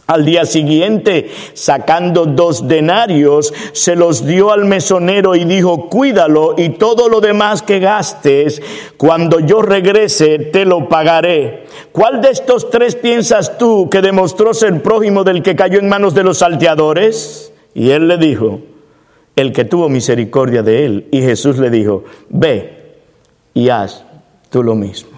[0.07, 6.69] Al día siguiente, sacando dos denarios, se los dio al mesonero y dijo, cuídalo y
[6.69, 8.59] todo lo demás que gastes,
[8.97, 11.65] cuando yo regrese, te lo pagaré.
[11.91, 16.15] ¿Cuál de estos tres piensas tú que demostró ser prójimo del que cayó en manos
[16.15, 17.53] de los salteadores?
[17.73, 18.61] Y él le dijo,
[19.39, 21.07] el que tuvo misericordia de él.
[21.11, 22.97] Y Jesús le dijo, ve
[23.53, 24.03] y haz
[24.49, 25.11] tú lo mismo.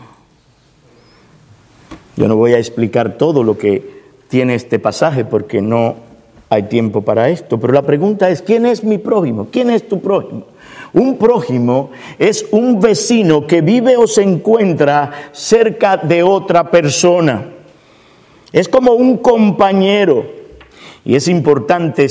[2.16, 5.96] Yo no voy a explicar todo lo que tiene este pasaje porque no
[6.50, 9.48] hay tiempo para esto, pero la pregunta es, ¿quién es mi prójimo?
[9.52, 10.44] ¿Quién es tu prójimo?
[10.94, 17.46] Un prójimo es un vecino que vive o se encuentra cerca de otra persona.
[18.52, 20.26] Es como un compañero.
[21.06, 22.04] Y es importante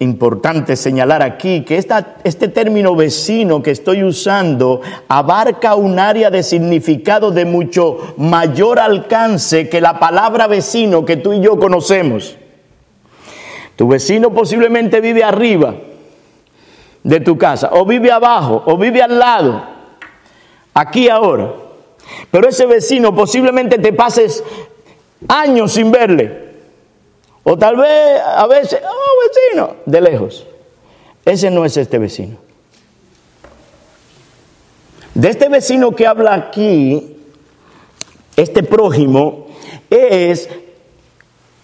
[0.00, 7.32] importante señalar aquí que este término vecino que estoy usando abarca un área de significado
[7.32, 12.36] de mucho mayor alcance que la palabra vecino que tú y yo conocemos.
[13.74, 15.74] Tu vecino posiblemente vive arriba
[17.02, 19.64] de tu casa, o vive abajo, o vive al lado,
[20.74, 21.52] aquí ahora.
[22.30, 24.42] Pero ese vecino posiblemente te pases
[25.28, 26.47] años sin verle.
[27.50, 30.46] O tal vez a veces, oh vecino, de lejos.
[31.24, 32.36] Ese no es este vecino.
[35.14, 37.16] De este vecino que habla aquí,
[38.36, 39.46] este prójimo,
[39.88, 40.50] es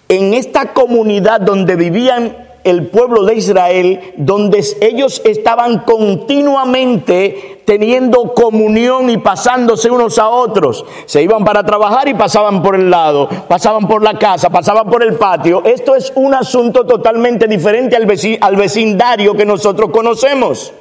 [0.09, 9.11] en esta comunidad donde vivían el pueblo de Israel, donde ellos estaban continuamente teniendo comunión
[9.11, 10.85] y pasándose unos a otros.
[11.07, 15.03] Se iban para trabajar y pasaban por el lado, pasaban por la casa, pasaban por
[15.03, 15.63] el patio.
[15.65, 20.73] Esto es un asunto totalmente diferente al, vecindario que nosotros conocemos.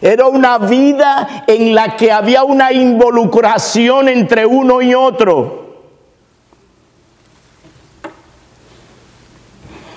[0.00, 5.60] Era una vida en la que había una involucración entre uno y otro.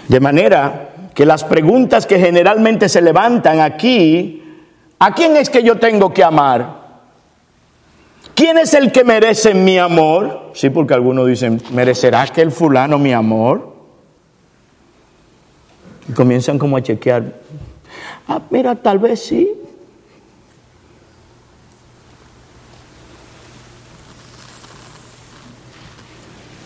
[0.07, 4.43] De manera que las preguntas que generalmente se levantan aquí,
[4.99, 6.83] ¿a quién es que yo tengo que amar?
[8.35, 10.51] ¿Quién es el que merece mi amor?
[10.53, 13.73] Sí, porque algunos dicen, ¿merecerá que el fulano mi amor?
[16.09, 17.23] Y comienzan como a chequear.
[18.27, 19.49] Ah, mira, tal vez sí.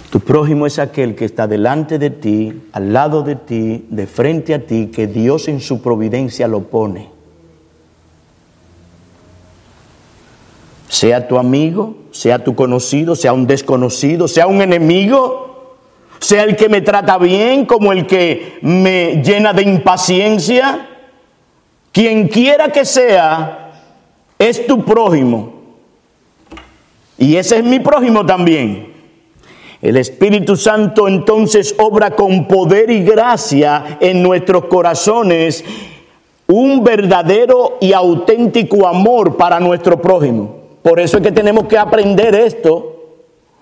[0.10, 4.56] Tu prójimo es aquel que está delante de ti, al lado de ti, de frente
[4.56, 7.10] a ti, que Dios en su providencia lo pone.
[10.88, 15.78] Sea tu amigo, sea tu conocido, sea un desconocido, sea un enemigo,
[16.18, 20.88] sea el que me trata bien como el que me llena de impaciencia.
[21.92, 23.74] Quien quiera que sea,
[24.40, 25.54] es tu prójimo.
[27.20, 28.89] Y ese es mi prójimo también.
[29.82, 35.64] El Espíritu Santo entonces obra con poder y gracia en nuestros corazones
[36.48, 40.58] un verdadero y auténtico amor para nuestro prójimo.
[40.82, 42.96] Por eso es que tenemos que aprender esto,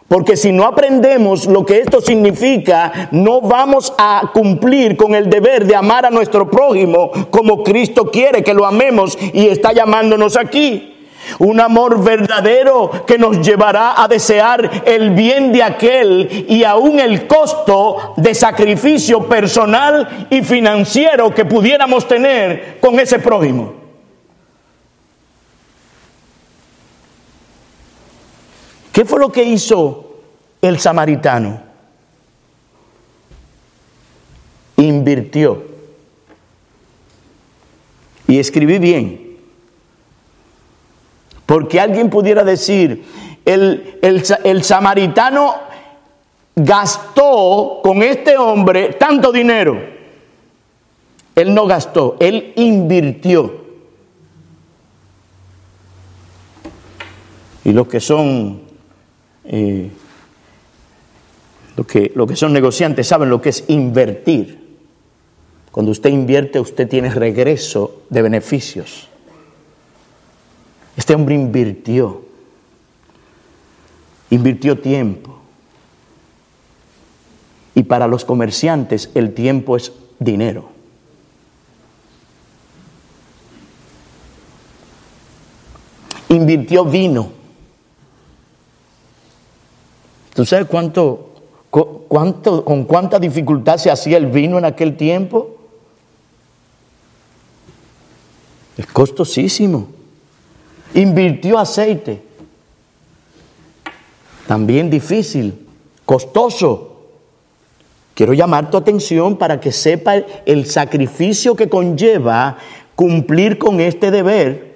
[0.07, 5.67] porque si no aprendemos lo que esto significa, no vamos a cumplir con el deber
[5.67, 10.96] de amar a nuestro prójimo como Cristo quiere que lo amemos y está llamándonos aquí.
[11.39, 17.27] Un amor verdadero que nos llevará a desear el bien de aquel y aún el
[17.27, 23.73] costo de sacrificio personal y financiero que pudiéramos tener con ese prójimo.
[28.97, 30.21] ¿Qué fue lo que hizo
[30.59, 31.61] el samaritano?
[34.77, 35.63] Invirtió.
[38.27, 39.26] Y escribí bien.
[41.47, 43.05] Porque alguien pudiera decir,
[43.45, 45.55] el, el, samaritano
[46.53, 49.81] gastó con este hombre tanto dinero.
[51.33, 53.65] Él no gastó, él invirtió.
[57.63, 58.61] Y los que son
[59.45, 59.89] eh,
[61.87, 64.67] que, lo que son negociantes saben lo que es invertir.
[65.71, 69.07] Cuando usted invierte, usted tiene regreso de beneficios.
[70.97, 72.23] Este hombre invirtió,
[74.31, 75.37] invirtió tiempo.
[77.75, 80.69] Y para los comerciantes el tiempo es dinero.
[86.29, 87.31] Invirtió vino.
[90.33, 91.35] ¿Tú sabes cuánto,
[91.69, 95.57] cuánto, con cuánta dificultad se hacía el vino en aquel tiempo?
[98.75, 99.96] Es costosísimo.
[100.97, 102.19] Invirtió aceite.
[104.47, 105.67] También difícil,
[106.05, 107.11] costoso.
[108.15, 112.57] Quiero llamar tu atención para que sepa el sacrificio que conlleva
[112.95, 114.75] cumplir con este deber.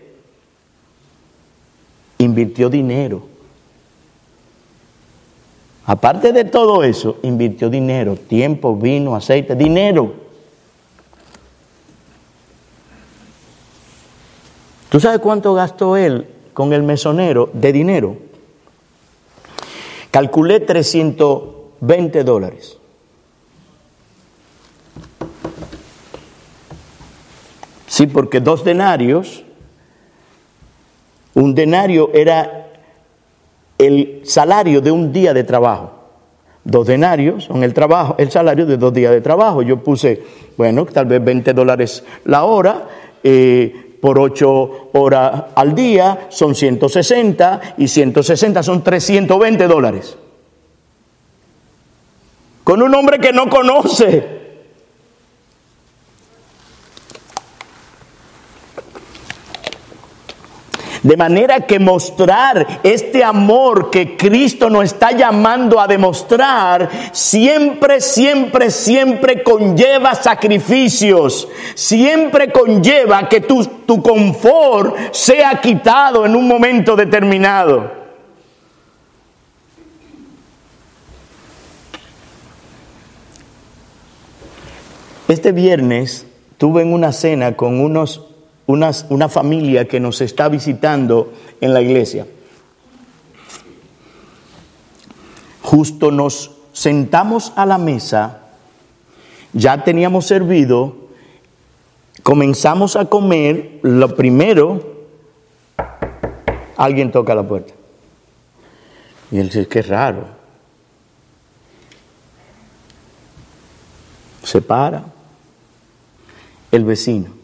[2.20, 3.24] Invirtió dinero.
[5.88, 10.14] Aparte de todo eso, invirtió dinero, tiempo, vino, aceite, dinero.
[14.92, 18.18] ¿Tú sabes cuánto gastó él con el mesonero de dinero?
[20.12, 22.78] Calculé 320 dólares.
[27.88, 29.46] Sí, porque dos denarios,
[31.36, 32.68] un denario era
[33.78, 35.94] el salario de un día de trabajo.
[36.66, 39.62] Dos denarios son el trabajo, el salario de dos días de trabajo.
[39.62, 40.22] Yo puse,
[40.58, 42.90] bueno, tal vez 20 dólares la hora,
[43.24, 50.18] eh, por 8 horas al día son 160 y 160 son 320 dólares.
[52.64, 54.41] Con un hombre que no conoce.
[61.04, 68.70] De manera que mostrar este amor que Cristo nos está llamando a demostrar, siempre, siempre,
[68.70, 78.00] siempre conlleva sacrificios, siempre conlleva que tu, tu confort sea quitado en un momento determinado.
[85.28, 86.28] Este viernes
[86.60, 88.31] tuve en una cena con unos
[88.72, 92.26] una, familia que nos está visitando en la iglesia.
[95.62, 98.42] Justo nos sentamos a la mesa,
[99.54, 100.96] ya teníamos servido,
[102.24, 105.06] comenzamos a comer, lo primero,
[106.78, 107.74] alguien toca la puerta.
[109.32, 110.26] Y él dice, qué raro.
[114.44, 115.06] Se para
[116.72, 117.41] el vecino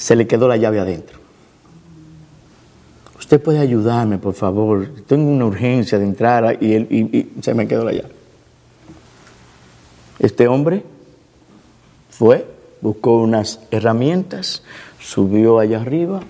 [0.00, 1.18] se le quedó la llave adentro.
[3.18, 4.88] Usted puede ayudarme, por favor.
[5.06, 8.14] Tengo una urgencia de entrar y, y se me quedó la llave.
[10.18, 10.82] Este hombre
[12.08, 12.46] fue,
[12.80, 14.62] buscó unas herramientas,
[14.98, 16.20] subió allá arriba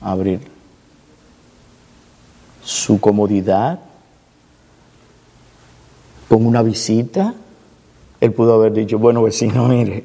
[0.00, 0.40] a abrir
[2.64, 3.78] su comodidad
[6.28, 7.34] con una visita.
[8.20, 10.02] Él pudo haber dicho, bueno vecino, mire,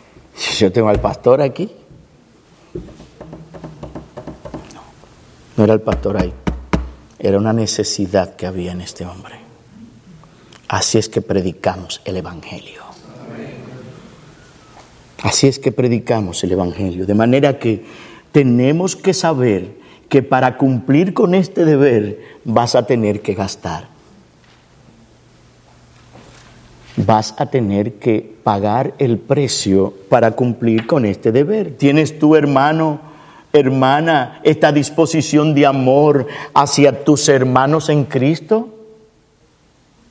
[0.56, 1.81] yo tengo al pastor aquí,
[5.56, 6.32] No era el pastor ahí,
[7.18, 9.34] era una necesidad que había en este hombre.
[10.68, 12.82] Así es que predicamos el Evangelio.
[15.22, 17.06] Así es que predicamos el Evangelio.
[17.06, 17.84] De manera que
[18.32, 19.76] tenemos que saber
[20.08, 23.88] que para cumplir con este deber vas a tener que gastar.
[26.96, 31.76] Vas a tener que pagar el precio para cumplir con este deber.
[31.76, 33.11] ¿Tienes tu hermano?
[33.52, 38.68] Hermana, esta disposición de amor hacia tus hermanos en Cristo?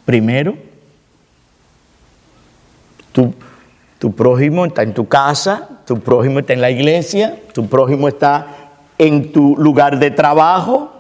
[0.05, 0.55] Primero,
[3.11, 3.33] tu,
[3.99, 8.47] tu prójimo está en tu casa, tu prójimo está en la iglesia, tu prójimo está
[8.97, 10.91] en tu lugar de trabajo.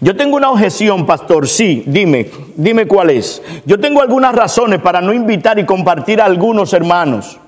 [0.00, 3.42] Yo tengo una objeción, pastor, sí, dime, dime cuál es.
[3.66, 7.38] Yo tengo algunas razones para no invitar y compartir a algunos hermanos.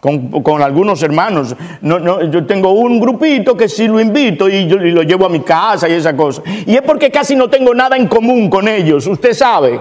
[0.00, 1.54] Con, algunos hermanos.
[1.82, 5.40] No, yo tengo un grupito que sí lo invito y, yo, lo llevo a mi
[5.40, 6.42] casa y esa cosa.
[6.66, 9.80] Y es porque casi no tengo nada en común con ellos, usted sabe.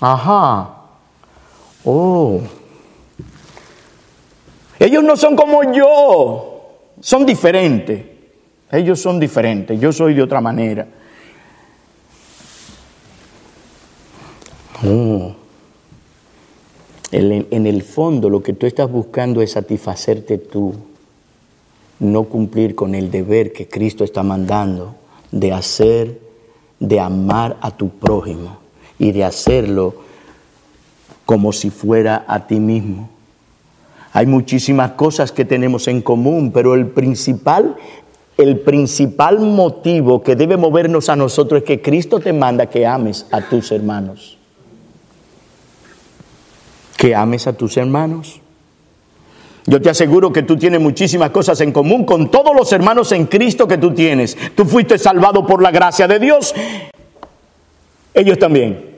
[0.00, 0.70] Ajá.
[1.84, 2.40] Oh.
[4.78, 8.06] Ellos no son como yo, son diferentes.
[8.72, 10.86] Ellos son diferentes, yo soy de otra manera.
[14.84, 15.43] Oh
[17.16, 20.74] en el fondo lo que tú estás buscando es satisfacerte tú,
[22.00, 24.96] no cumplir con el deber que Cristo está mandando
[25.30, 26.18] de hacer,
[26.80, 28.58] de amar a tu prójimo
[28.98, 29.94] y de hacerlo
[31.24, 33.08] como si fuera a ti mismo.
[34.12, 37.76] Hay muchísimas cosas que tenemos en común, pero el principal,
[38.36, 43.26] el principal motivo que debe movernos a nosotros es que Cristo te manda que ames
[43.30, 44.38] a tus hermanos
[46.96, 48.40] que ames a tus hermanos.
[49.66, 53.26] Yo te aseguro que tú tienes muchísimas cosas en común con todos los hermanos en
[53.26, 54.36] Cristo que tú tienes.
[54.54, 56.54] Tú fuiste salvado por la gracia de Dios.
[58.12, 58.93] Ellos también.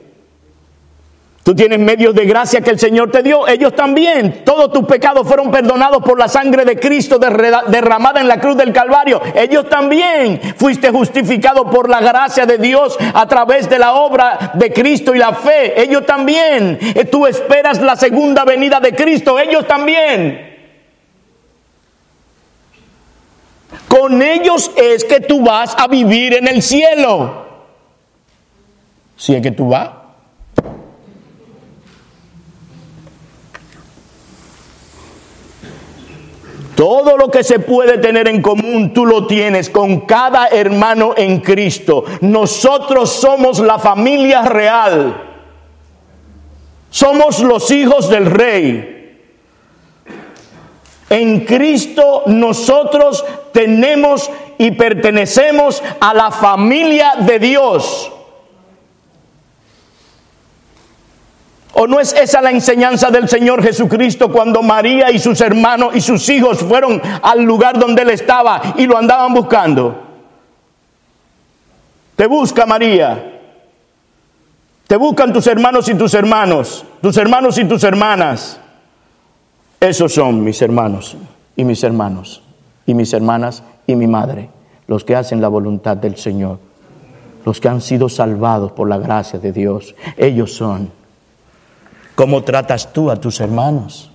[1.47, 4.43] Tú tienes medios de gracia que el Señor te dio, ellos también.
[4.43, 8.73] Todos tus pecados fueron perdonados por la sangre de Cristo derramada en la cruz del
[8.73, 9.21] Calvario.
[9.33, 14.73] Ellos también fuiste justificado por la gracia de Dios a través de la obra de
[14.73, 15.81] Cristo y la fe.
[15.81, 16.79] Ellos también.
[16.81, 19.39] Eh, tú esperas la segunda venida de Cristo.
[19.39, 20.53] Ellos también.
[23.87, 27.45] Con ellos es que tú vas a vivir en el cielo.
[29.15, 30.06] Si es que tú vas.
[36.77, 41.39] Todo lo que se puede tener en común, tú lo tienes con cada hermano en
[41.39, 42.05] Cristo.
[42.21, 45.23] Nosotros somos la familia real.
[46.91, 49.17] Somos los hijos del rey.
[51.09, 58.11] En Cristo nosotros tenemos y pertenecemos a la familia de Dios.
[61.79, 66.01] ¿O no es esa la enseñanza del Señor Jesucristo cuando María y sus hermanos y
[66.01, 69.95] sus hijos fueron al lugar donde él estaba y lo andaban buscando?
[72.15, 73.41] Te busca María.
[74.87, 78.59] Te buscan tus hermanos y tus hermanos, tus hermanos y tus hermanas.
[79.79, 81.15] Esos son mis hermanos
[81.55, 82.41] y mis hermanos
[82.87, 84.49] y mis hermanas y mi madre,
[84.87, 86.57] los que hacen la voluntad del Señor,
[87.45, 89.93] los que han sido salvados por la gracia de Dios.
[90.17, 90.96] Ellos son
[92.17, 94.09] ¿Cómo tratas tú a tus hermanos?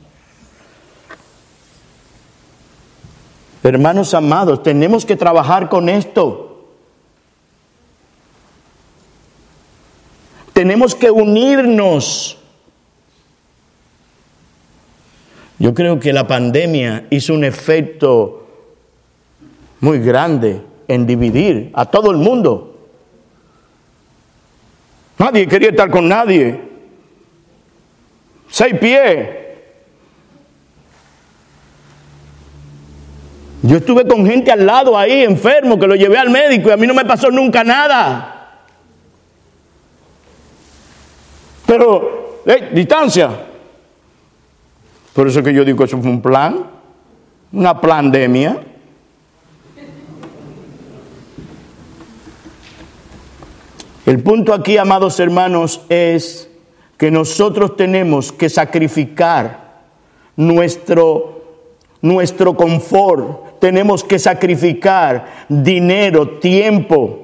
[3.63, 6.67] Hermanos amados, tenemos que trabajar con esto.
[10.53, 12.39] Tenemos que unirnos.
[15.61, 18.49] Yo creo que la pandemia hizo un efecto
[19.79, 22.81] muy grande en dividir a todo el mundo.
[25.19, 26.72] Nadie quería estar con nadie
[28.53, 29.29] seis pies.
[33.63, 36.77] Yo estuve con gente al lado ahí, enfermo, que lo llevé al médico y a
[36.77, 38.59] mí no me pasó nunca nada.
[41.65, 43.31] Pero, eh, distancia.
[45.15, 46.67] Por eso que yo digo eso fue un plan,
[47.53, 48.61] una pandemia.
[54.05, 56.52] El punto aquí, amados hermanos, es
[56.97, 59.83] que nosotros tenemos que sacrificar
[60.37, 61.43] nuestro,
[62.01, 67.19] nuestro confort, tenemos que sacrificar dinero, tiempo,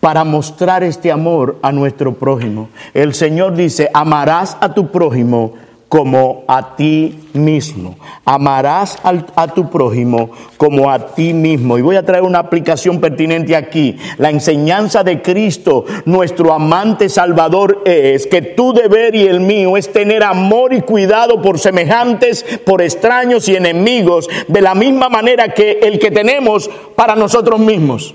[0.00, 2.68] para mostrar este amor a nuestro prójimo.
[2.94, 5.54] El Señor dice, amarás a tu prójimo
[5.96, 7.96] como a ti mismo.
[8.26, 10.28] Amarás a tu prójimo
[10.58, 11.78] como a ti mismo.
[11.78, 13.96] Y voy a traer una aplicación pertinente aquí.
[14.18, 19.90] La enseñanza de Cristo, nuestro amante Salvador, es que tu deber y el mío es
[19.90, 25.78] tener amor y cuidado por semejantes, por extraños y enemigos, de la misma manera que
[25.80, 28.14] el que tenemos para nosotros mismos.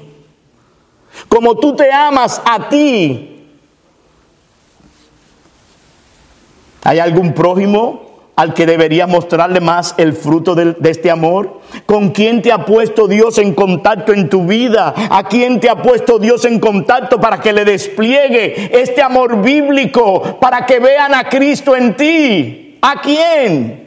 [1.28, 3.41] Como tú te amas a ti,
[6.84, 11.60] ¿Hay algún prójimo al que debería mostrarle más el fruto de, este amor?
[11.86, 14.94] ¿Con quién te ha puesto Dios en contacto en tu vida?
[15.10, 20.40] ¿A quién te ha puesto Dios en contacto para que le despliegue este amor bíblico,
[20.40, 22.78] para que vean a Cristo en ti?
[22.82, 23.81] ¿A quién?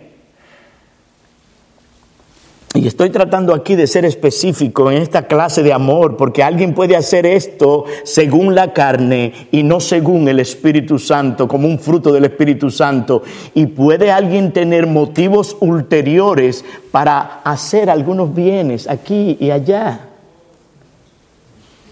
[2.76, 6.96] Y estoy tratando aquí de ser específico en esta clase de amor, porque alguien puede
[6.96, 12.24] hacer esto según la carne y no según el Espíritu Santo, como un fruto del
[12.24, 13.22] Espíritu Santo.
[13.54, 20.08] Y puede alguien tener motivos ulteriores para hacer algunos bienes aquí y allá,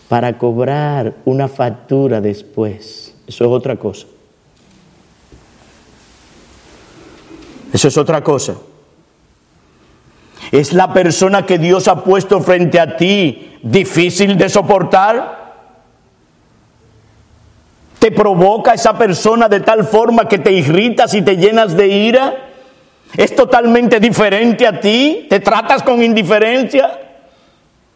[0.08, 3.14] para cobrar una factura después.
[3.28, 4.08] Eso es otra cosa.
[7.72, 8.56] Eso es otra cosa.
[10.50, 15.42] ¿Es la persona que Dios ha puesto frente a ti difícil de soportar?
[17.98, 22.34] ¿Te provoca esa persona de tal forma que te irritas y te llenas de ira?
[23.16, 25.26] ¿Es totalmente diferente a ti?
[25.30, 26.98] ¿Te tratas con indiferencia?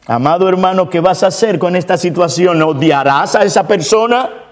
[0.07, 2.63] Amado hermano, ¿qué vas a hacer con esta situación?
[2.63, 4.46] ¿Odiarás a esa persona?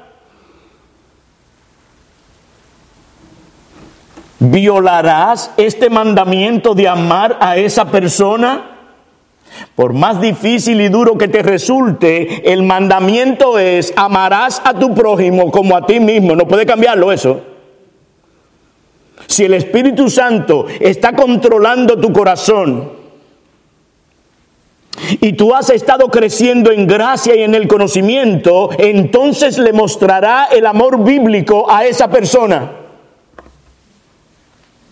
[4.38, 8.70] ¿Violarás este mandamiento de amar a esa persona?
[9.74, 15.50] Por más difícil y duro que te resulte, el mandamiento es amarás a tu prójimo
[15.50, 16.34] como a ti mismo.
[16.34, 17.40] No puede cambiarlo eso.
[19.26, 22.92] Si el Espíritu Santo está controlando tu corazón
[25.20, 30.66] y tú has estado creciendo en gracia y en el conocimiento, entonces le mostrará el
[30.66, 32.83] amor bíblico a esa persona.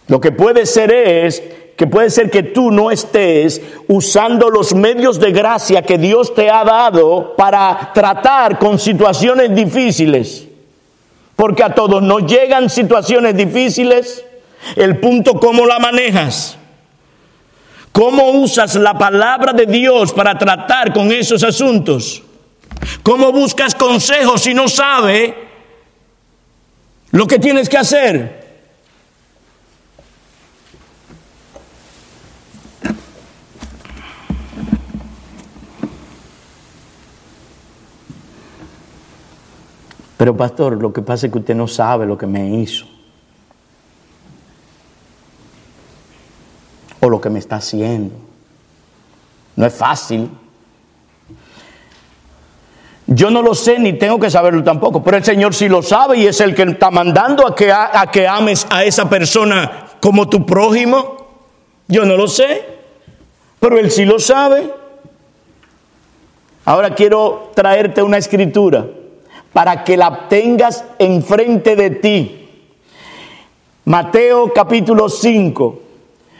[0.09, 1.43] Lo que puede ser es
[1.77, 6.51] que puede ser que tú no estés usando los medios de gracia que Dios te
[6.51, 10.47] ha dado para tratar con situaciones difíciles.
[11.35, 14.25] Porque a todos nos llegan situaciones difíciles.
[14.77, 16.59] El punto cómo la manejas.
[17.91, 22.23] ¿Cómo usas la palabra de Dios para tratar con esos asuntos?
[23.03, 25.35] ¿Cómo buscas consejos si no sabe
[27.11, 28.42] lo que tienes que hacer?
[40.23, 42.85] Pero pastor, lo que pasa es que usted no sabe lo que me hizo.
[47.01, 48.15] O lo que me está haciendo.
[49.57, 50.31] No es fácil.
[53.09, 56.19] Yo no lo sé ni tengo que saberlo tampoco, pero el Señor sí lo sabe
[56.19, 60.29] y es el que está mandando a que, a, que ames a esa persona como
[60.29, 61.17] tu prójimo.
[61.89, 62.65] Yo no lo sé,
[63.59, 64.73] pero Él sí lo sabe.
[66.65, 68.87] Ahora quiero traerte una escritura
[69.53, 72.49] para que la tengas enfrente de ti.
[73.85, 75.81] Mateo capítulo 5,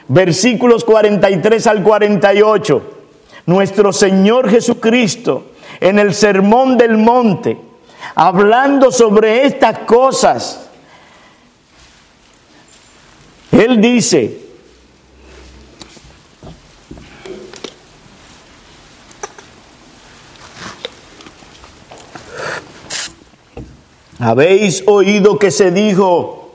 [0.07, 2.81] versículos 43 al 48.
[3.45, 5.43] Nuestro Señor Jesucristo
[5.79, 7.57] en el Sermón del Monte,
[8.15, 10.69] hablando sobre estas cosas,
[13.51, 14.42] Él dice,
[24.23, 26.49] Habéis oído que se dijo,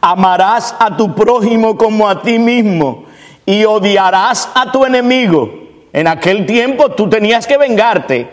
[0.00, 3.06] amarás a tu prójimo como a ti mismo
[3.44, 5.50] y odiarás a tu enemigo.
[5.92, 8.30] En aquel tiempo tú tenías que vengarte.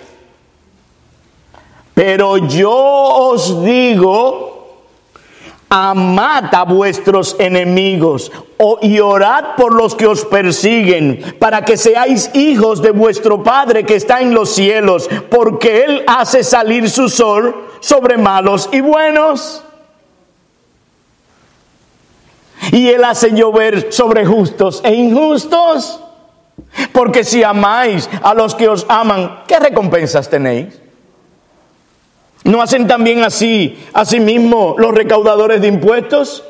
[1.95, 4.85] Pero yo os digo,
[5.67, 8.31] amad a vuestros enemigos
[8.81, 13.95] y orad por los que os persiguen, para que seáis hijos de vuestro Padre que
[13.95, 19.63] está en los cielos, porque Él hace salir su sol sobre malos y buenos.
[22.71, 25.99] Y Él hace llover sobre justos e injustos.
[26.93, 30.79] Porque si amáis a los que os aman, ¿qué recompensas tenéis?
[32.43, 36.43] ¿No hacen también así, asimismo, los recaudadores de impuestos?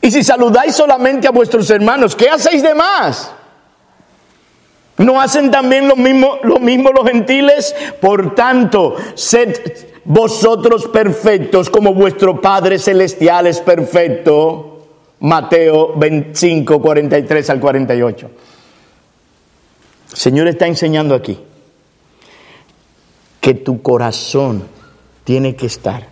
[0.00, 3.32] Y si saludáis solamente a vuestros hermanos, ¿qué hacéis de más?
[4.98, 7.74] ¿No hacen también lo mismo, lo mismo los gentiles?
[8.00, 9.56] Por tanto, sed
[10.04, 14.86] vosotros perfectos como vuestro Padre Celestial es perfecto.
[15.20, 18.30] Mateo 25, 43 al 48.
[20.10, 21.38] El Señor está enseñando aquí
[23.40, 24.64] que tu corazón
[25.24, 26.08] tiene que estar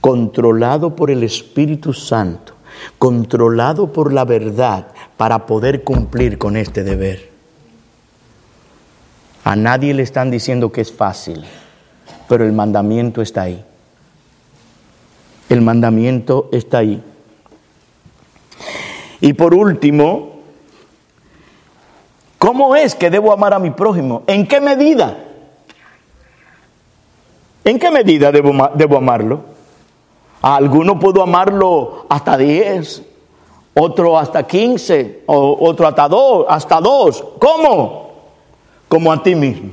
[0.00, 2.54] controlado por el Espíritu Santo,
[2.98, 7.31] controlado por la verdad para poder cumplir con este deber.
[9.44, 11.44] A nadie le están diciendo que es fácil,
[12.28, 13.64] pero el mandamiento está ahí.
[15.48, 17.02] El mandamiento está ahí.
[19.20, 20.32] Y por último,
[22.38, 24.22] ¿cómo es que debo amar a mi prójimo?
[24.26, 25.16] ¿En qué medida?
[27.64, 29.40] ¿En qué medida debo, amarlo?
[30.40, 33.02] A alguno puedo amarlo hasta 10,
[33.74, 37.24] otro hasta 15, o otro hasta dos, hasta dos.
[37.38, 38.11] ¿Cómo?
[38.92, 39.70] Como a ti mismo.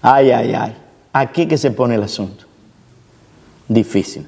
[0.00, 0.74] Ay, ay, ay.
[1.12, 2.46] Aquí que se pone el asunto.
[3.68, 4.26] Difícil.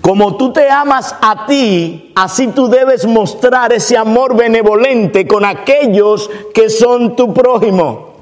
[0.00, 6.30] Como tú te amas a ti, así tú debes mostrar ese amor benevolente con aquellos
[6.54, 8.14] que son tu prójimo.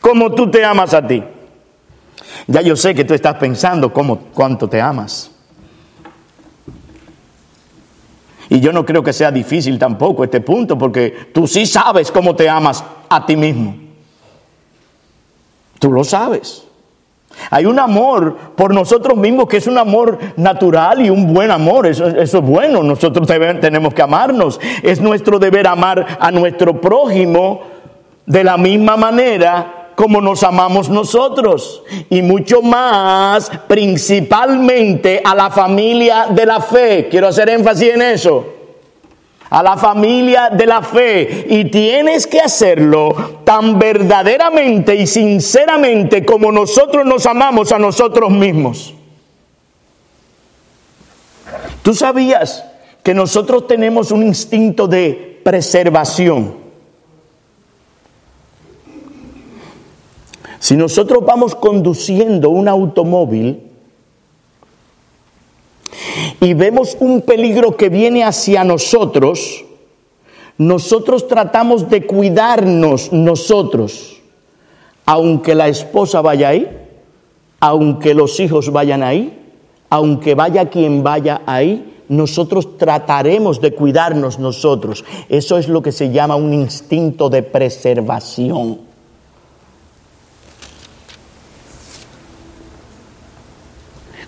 [0.00, 1.24] Como tú te amas a ti.
[2.46, 5.28] Ya yo sé que tú estás pensando cómo, cuánto te amas.
[8.54, 12.36] Y yo no creo que sea difícil tampoco este punto, porque tú sí sabes cómo
[12.36, 13.74] te amas a ti mismo.
[15.80, 16.64] Tú lo sabes.
[17.50, 21.88] Hay un amor por nosotros mismos que es un amor natural y un buen amor.
[21.88, 22.84] Eso, es bueno.
[22.84, 24.60] Nosotros tenemos que amarnos.
[24.84, 27.60] Es nuestro deber amar a nuestro prójimo
[28.24, 36.26] de la misma manera como nos amamos nosotros y mucho más principalmente a la familia
[36.30, 37.08] de la fe.
[37.10, 38.46] Quiero hacer énfasis en eso.
[39.50, 41.46] A la familia de la fe.
[41.48, 48.94] Y tienes que hacerlo tan verdaderamente y sinceramente como nosotros nos amamos a nosotros mismos.
[51.82, 52.64] ¿Tú sabías
[53.02, 56.63] que nosotros tenemos un instinto de preservación?
[60.58, 63.62] Si nosotros vamos conduciendo un automóvil
[66.40, 69.64] y vemos un peligro que viene hacia nosotros,
[70.58, 74.20] nosotros tratamos de cuidarnos nosotros,
[75.04, 76.68] aunque la esposa vaya ahí,
[77.60, 79.40] aunque los hijos vayan ahí,
[79.90, 85.04] aunque vaya quien vaya ahí, nosotros trataremos de cuidarnos nosotros.
[85.28, 88.80] Eso es lo que se llama un instinto de preservación.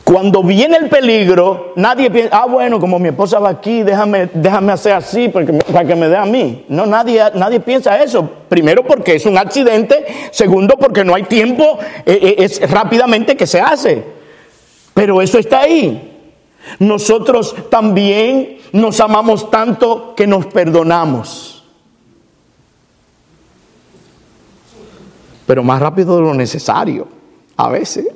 [0.06, 4.72] Cuando viene el peligro, nadie piensa, ah, bueno, como mi esposa va aquí, déjame, déjame
[4.72, 6.64] hacer así para que, me dé a mí.
[6.68, 8.30] No, nadie, nadie piensa eso.
[8.48, 13.48] Primero porque es un accidente, segundo porque no hay tiempo, eh, eh, es rápidamente que
[13.48, 14.04] se hace.
[14.94, 16.16] Pero eso está ahí.
[16.78, 21.64] Nosotros también nos amamos tanto que nos perdonamos.
[25.46, 27.08] Pero más rápido de lo necesario,
[27.56, 28.06] a veces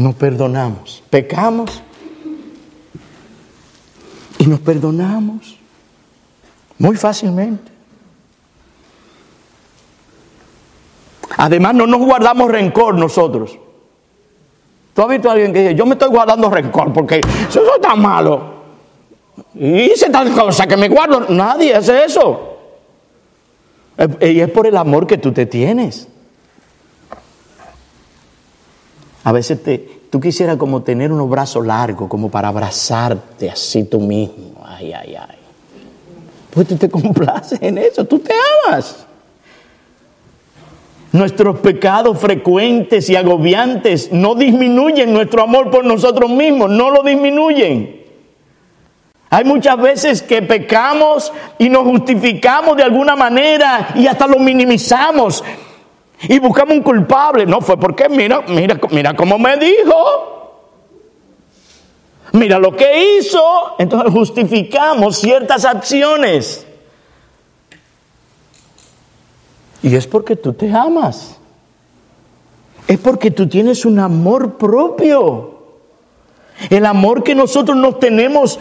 [0.00, 1.02] nos perdonamos.
[1.10, 1.82] Pecamos
[4.38, 5.58] y nos perdonamos
[6.78, 7.70] muy fácilmente.
[11.36, 13.58] Además, no nos guardamos rencor nosotros.
[14.94, 17.80] ¿Tú has visto a alguien que dice, yo me estoy guardando rencor porque eso es
[17.82, 18.54] tan malo?
[19.54, 21.26] Y hice tal cosa que me guardo.
[21.28, 22.56] Nadie hace eso.
[24.22, 26.08] Y es por el amor que tú te tienes.
[29.24, 29.78] A veces te,
[30.10, 34.62] tú quisieras como tener unos brazos largos, como para abrazarte así tú mismo.
[34.64, 35.36] Ay, ay, ay.
[36.50, 38.32] Pues tú te complaces en eso, tú te
[38.66, 39.06] amas.
[41.12, 48.00] Nuestros pecados frecuentes y agobiantes no disminuyen nuestro amor por nosotros mismos, no lo disminuyen.
[49.28, 55.44] Hay muchas veces que pecamos y nos justificamos de alguna manera y hasta lo minimizamos.
[56.22, 57.46] Y buscamos un culpable.
[57.46, 60.50] No, fue porque mira, mira, mira cómo me dijo.
[62.32, 63.40] Mira lo que hizo.
[63.78, 66.66] Entonces justificamos ciertas acciones.
[69.82, 71.38] Y es porque tú te amas.
[72.86, 75.58] Es porque tú tienes un amor propio.
[76.68, 78.58] El amor que nosotros nos tenemos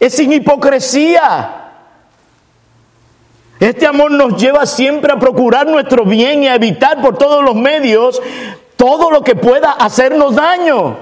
[0.00, 1.61] es sin hipocresía.
[3.62, 7.54] Este amor nos lleva siempre a procurar nuestro bien y a evitar por todos los
[7.54, 8.20] medios
[8.74, 10.96] todo lo que pueda hacernos daño.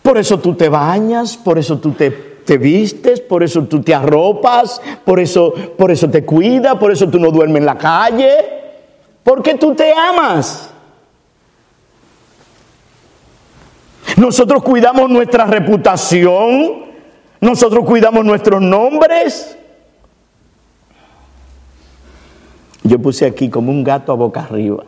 [0.00, 3.92] Por eso tú te bañas, por eso tú te, te vistes, por eso tú te
[3.92, 8.36] arropas, por eso, por eso te cuidas, por eso tú no duermes en la calle,
[9.24, 10.70] porque tú te amas.
[14.16, 16.84] Nosotros cuidamos nuestra reputación,
[17.40, 19.56] nosotros cuidamos nuestros nombres.
[22.90, 24.82] Yo puse aquí como un gato a boca arriba.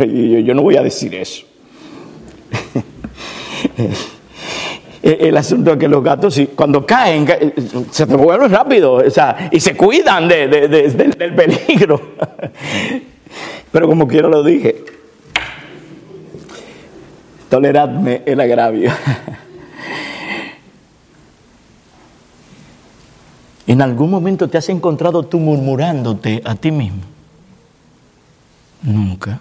[0.00, 1.46] yo, no voy a decir eso.
[5.00, 7.24] El asunto es que los gatos, cuando caen,
[7.92, 9.00] se vuelven rápido
[9.52, 12.00] y se cuidan del peligro.
[13.70, 14.84] Pero como quiero lo dije,
[17.48, 18.90] toleradme el agravio.
[23.66, 27.02] ¿En algún momento te has encontrado tú murmurándote a ti mismo?
[28.82, 29.40] Nunca.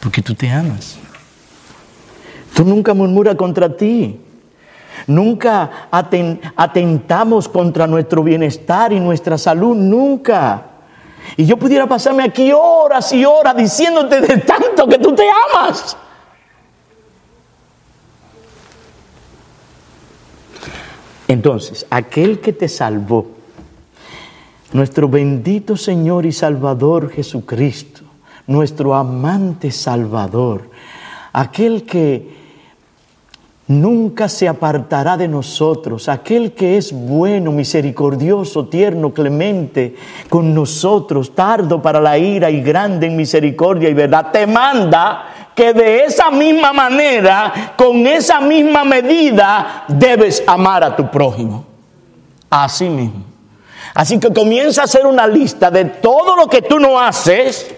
[0.00, 0.98] Porque tú te amas.
[2.54, 4.20] Tú nunca murmuras contra ti.
[5.06, 5.88] Nunca
[6.56, 10.62] atentamos contra nuestro bienestar y nuestra salud, nunca.
[11.36, 15.96] Y yo pudiera pasarme aquí horas y horas diciéndote de tanto que tú te amas.
[21.28, 23.26] Entonces, aquel que te salvó,
[24.72, 28.02] nuestro bendito Señor y Salvador Jesucristo,
[28.46, 30.70] nuestro amante Salvador,
[31.32, 32.36] aquel que
[33.68, 39.96] nunca se apartará de nosotros, aquel que es bueno, misericordioso, tierno, clemente
[40.28, 45.72] con nosotros, tardo para la ira y grande en misericordia y verdad, te manda que
[45.72, 51.64] de esa misma manera, con esa misma medida, debes amar a tu prójimo.
[52.50, 53.24] Así mismo.
[53.94, 57.74] Así que comienza a hacer una lista de todo lo que tú no haces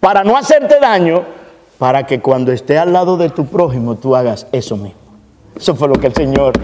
[0.00, 1.22] para no hacerte daño,
[1.78, 4.98] para que cuando esté al lado de tu prójimo tú hagas eso mismo.
[5.54, 6.54] Eso fue lo que el Señor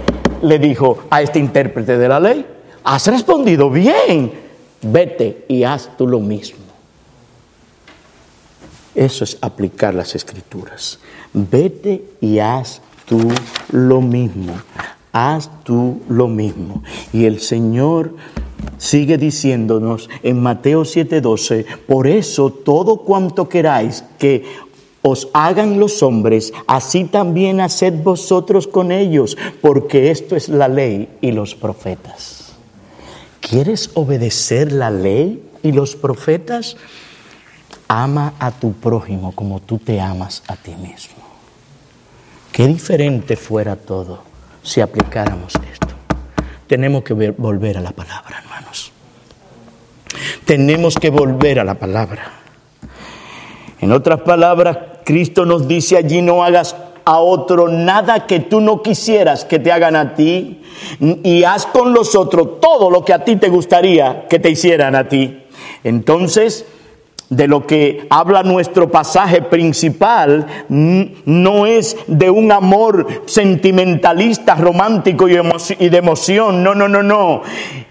[0.41, 2.47] le dijo a este intérprete de la ley.
[2.85, 4.33] Has respondido bien,
[4.81, 6.66] vete y haz tú lo mismo.
[8.97, 10.99] Eso es aplicar las escrituras.
[11.35, 13.29] Vete y haz tú
[13.71, 14.55] lo mismo.
[15.13, 16.83] Haz tú lo mismo.
[17.13, 18.15] Y el Señor
[18.79, 24.45] sigue diciéndonos en Mateo 7:12, por eso todo cuanto queráis que
[25.03, 31.09] os hagan los hombres, así también haced vosotros con ellos, porque esto es la ley
[31.21, 32.55] y los profetas.
[33.41, 36.77] ¿Quieres obedecer la ley y los profetas?
[37.89, 41.25] Ama a tu prójimo como tú te amas a ti mismo.
[42.53, 44.21] Qué diferente fuera todo
[44.63, 45.95] si aplicáramos esto.
[46.67, 48.93] Tenemos que volver a la palabra, hermanos.
[50.45, 52.33] Tenemos que volver a la palabra.
[53.81, 56.75] En otras palabras, Cristo nos dice allí no hagas
[57.05, 60.63] a otro nada que tú no quisieras que te hagan a ti
[60.99, 64.97] y haz con los otros todo lo que a ti te gustaría que te hicieran
[64.97, 65.45] a ti.
[65.85, 66.67] Entonces,
[67.29, 75.35] de lo que habla nuestro pasaje principal no es de un amor sentimentalista, romántico y
[75.35, 77.43] de emoción, no, no, no, no,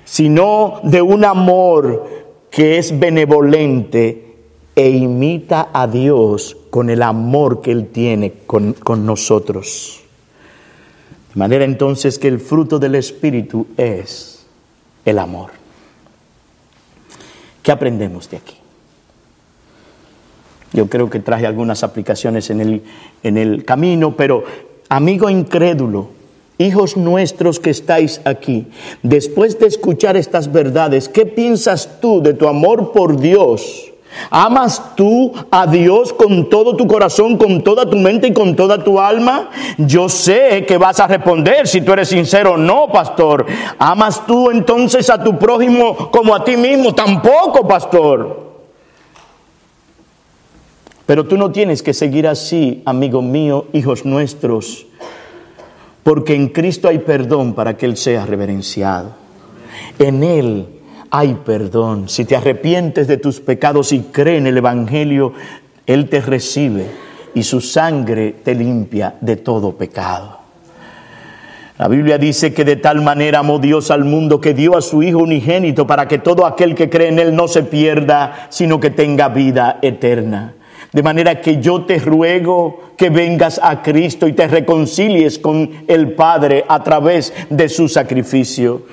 [0.05, 2.07] sino de un amor
[2.49, 4.25] que es benevolente
[4.75, 10.01] e imita a Dios con el amor que Él tiene con, con nosotros.
[11.33, 14.45] De manera entonces que el fruto del Espíritu es
[15.03, 15.51] el amor.
[17.61, 18.55] ¿Qué aprendemos de aquí?
[20.75, 22.81] Yo creo que traje algunas aplicaciones en el,
[23.23, 24.43] en el camino, pero
[24.89, 26.09] amigo incrédulo,
[26.57, 28.67] hijos nuestros que estáis aquí,
[29.01, 33.93] después de escuchar estas verdades, ¿qué piensas tú de tu amor por Dios?
[34.29, 38.83] ¿Amas tú a Dios con todo tu corazón, con toda tu mente y con toda
[38.83, 39.49] tu alma?
[39.77, 43.45] Yo sé que vas a responder si tú eres sincero, no, pastor.
[43.77, 46.93] ¿Amas tú entonces a tu prójimo como a ti mismo?
[46.93, 48.44] Tampoco, pastor.
[51.05, 54.87] Pero tú no tienes que seguir así, amigo mío, hijos nuestros,
[56.03, 59.13] porque en Cristo hay perdón para que Él sea reverenciado.
[59.99, 60.67] En Él
[61.11, 62.09] hay perdón.
[62.09, 65.33] Si te arrepientes de tus pecados y crees en el Evangelio,
[65.85, 66.87] Él te recibe
[67.35, 70.39] y su sangre te limpia de todo pecado.
[71.77, 75.03] La Biblia dice que de tal manera amó Dios al mundo que dio a su
[75.03, 78.89] Hijo unigénito para que todo aquel que cree en Él no se pierda, sino que
[78.89, 80.55] tenga vida eterna.
[80.95, 86.13] De manera que yo te ruego que vengas a Cristo y te reconcilies con el
[86.13, 88.83] Padre a través de su sacrificio.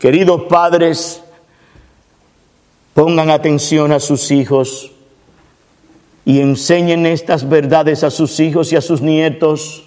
[0.00, 1.22] Queridos padres,
[2.92, 4.90] pongan atención a sus hijos
[6.24, 9.84] y enseñen estas verdades a sus hijos y a sus nietos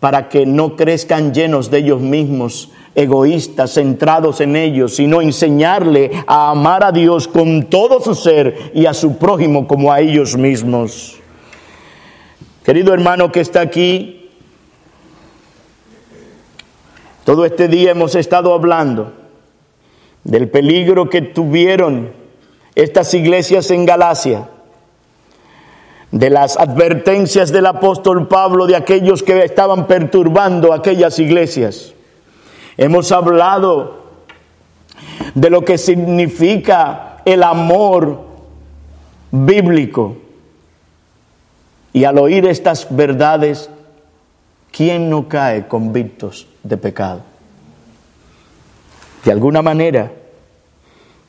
[0.00, 6.50] para que no crezcan llenos de ellos mismos, egoístas, centrados en ellos, sino enseñarle a
[6.50, 11.18] amar a Dios con todo su ser y a su prójimo como a ellos mismos.
[12.64, 14.30] Querido hermano que está aquí,
[17.24, 19.12] todo este día hemos estado hablando
[20.24, 22.12] del peligro que tuvieron
[22.74, 24.48] estas iglesias en Galacia,
[26.10, 31.94] de las advertencias del apóstol Pablo de aquellos que estaban perturbando aquellas iglesias.
[32.80, 34.04] Hemos hablado
[35.34, 38.22] de lo que significa el amor
[39.30, 40.16] bíblico.
[41.92, 43.68] Y al oír estas verdades,
[44.72, 47.20] ¿quién no cae convictos de pecado?
[49.26, 50.12] De alguna manera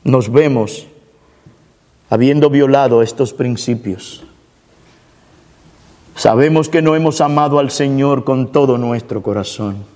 [0.04, 0.86] nos vemos
[2.08, 4.24] habiendo violado estos principios.
[6.16, 9.91] Sabemos que no hemos amado al Señor con todo nuestro corazón.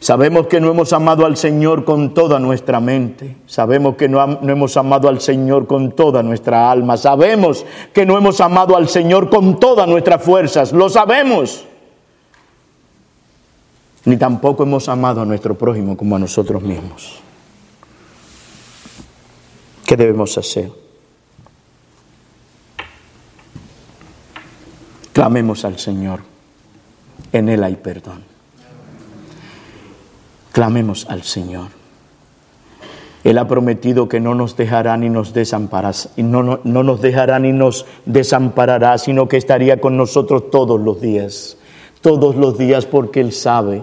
[0.00, 3.36] Sabemos que no hemos amado al Señor con toda nuestra mente.
[3.46, 6.96] Sabemos que no, no, hemos amado al Señor con toda nuestra alma.
[6.96, 10.72] Sabemos que no hemos amado al Señor con todas nuestras fuerzas.
[10.72, 11.66] Lo sabemos.
[14.06, 17.20] Ni tampoco hemos amado a nuestro prójimo como a nosotros mismos.
[19.84, 20.72] ¿Qué debemos hacer?
[25.12, 26.20] Clamemos al Señor.
[27.32, 28.29] En Él hay perdón.
[30.52, 31.68] Clamemos al Señor.
[33.22, 37.38] Él ha prometido que no nos dejará ni nos desamparará, no, no, no nos dejará
[37.38, 41.58] ni nos desamparará, sino que estaría con nosotros todos los días,
[42.00, 43.82] todos los días porque Él sabe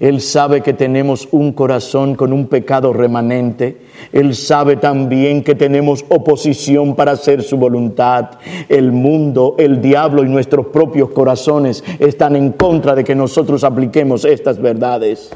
[0.00, 3.78] él sabe que tenemos un corazón con un pecado remanente.
[4.12, 8.30] Él sabe también que tenemos oposición para hacer su voluntad.
[8.68, 14.24] El mundo, el diablo y nuestros propios corazones están en contra de que nosotros apliquemos
[14.24, 15.30] estas verdades.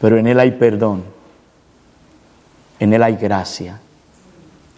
[0.00, 1.04] Pero en Él hay perdón.
[2.78, 3.80] En Él hay gracia.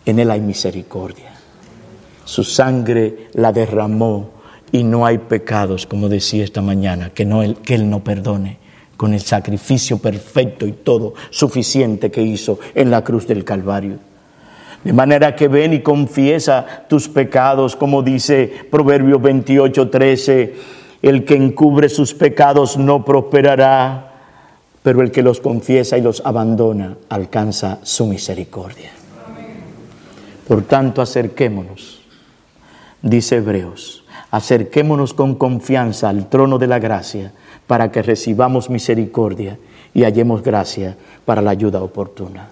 [0.04, 1.32] En Él hay misericordia.
[2.24, 4.30] Su sangre la derramó
[4.72, 8.58] y no hay pecados, como decía esta mañana, que, no, que Él no perdone
[8.96, 13.98] con el sacrificio perfecto y todo suficiente que hizo en la cruz del Calvario.
[14.84, 20.54] De manera que ven y confiesa tus pecados, como dice Proverbios 28, 13,
[21.02, 24.11] el que encubre sus pecados no prosperará,
[24.82, 28.90] pero el que los confiesa y los abandona alcanza su misericordia.
[30.48, 32.00] Por tanto, acerquémonos,
[33.02, 34.02] dice Hebreos
[34.32, 37.32] acerquémonos con confianza al trono de la gracia
[37.66, 39.58] para que recibamos misericordia
[39.94, 42.48] y hallemos gracia para la ayuda oportuna.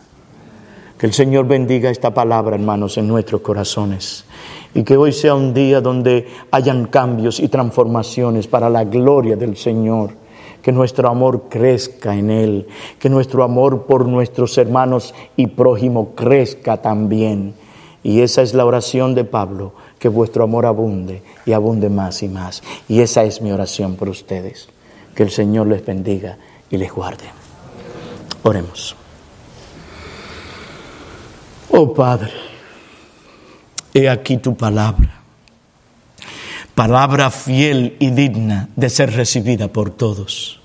[0.98, 4.26] Que el Señor bendiga esta palabra, hermanos, en nuestros corazones.
[4.74, 9.56] Y que hoy sea un día donde hayan cambios y transformaciones para la gloria del
[9.56, 10.10] Señor.
[10.62, 12.68] Que nuestro amor crezca en Él.
[12.98, 17.54] Que nuestro amor por nuestros hermanos y prójimo crezca también.
[18.02, 22.28] Y esa es la oración de Pablo que vuestro amor abunde y abunde más y
[22.28, 22.62] más.
[22.88, 24.68] Y esa es mi oración por ustedes.
[25.14, 26.38] Que el Señor les bendiga
[26.70, 27.26] y les guarde.
[28.42, 28.96] Oremos.
[31.72, 32.32] Oh Padre,
[33.94, 35.19] he aquí tu palabra,
[36.88, 40.60] palabra fiel y digna de ser recibida por todos,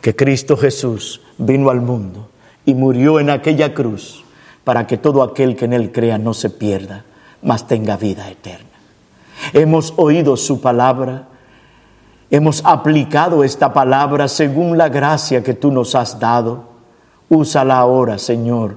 [0.00, 2.28] que Cristo Jesús vino al mundo
[2.64, 4.24] y murió en aquella cruz
[4.64, 7.04] para que todo aquel que en él crea no se pierda,
[7.42, 8.70] mas tenga vida eterna
[9.52, 11.24] hemos oído su palabra,
[12.30, 16.64] hemos aplicado esta palabra según la gracia que tú nos has dado.
[17.28, 18.76] Úsala ahora, Señor,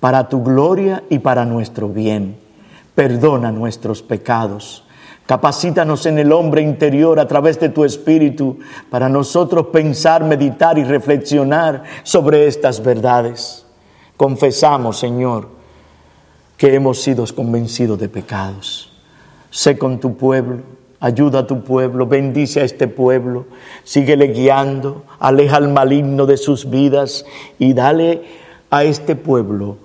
[0.00, 2.36] para tu gloria y para nuestro bien.
[2.94, 4.84] Perdona nuestros pecados.
[5.30, 8.58] Capacítanos en el hombre interior a través de tu Espíritu
[8.90, 13.64] para nosotros pensar, meditar y reflexionar sobre estas verdades.
[14.16, 15.46] Confesamos, Señor,
[16.56, 18.90] que hemos sido convencidos de pecados
[19.50, 20.62] sé con tu pueblo,
[20.98, 23.46] ayuda a tu pueblo, bendice a este pueblo,
[23.84, 27.24] síguele guiando, aleja al maligno de sus vidas
[27.60, 28.24] y dale
[28.68, 29.76] a este pueblo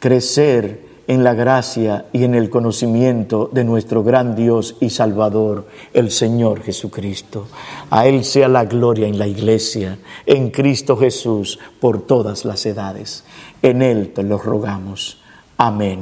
[0.00, 6.10] crecer en la gracia y en el conocimiento de nuestro gran Dios y Salvador, el
[6.10, 7.46] Señor Jesucristo.
[7.90, 13.24] A Él sea la gloria en la iglesia, en Cristo Jesús, por todas las edades.
[13.62, 15.18] En Él te lo rogamos.
[15.56, 16.00] Amén.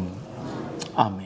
[0.97, 1.24] Amén.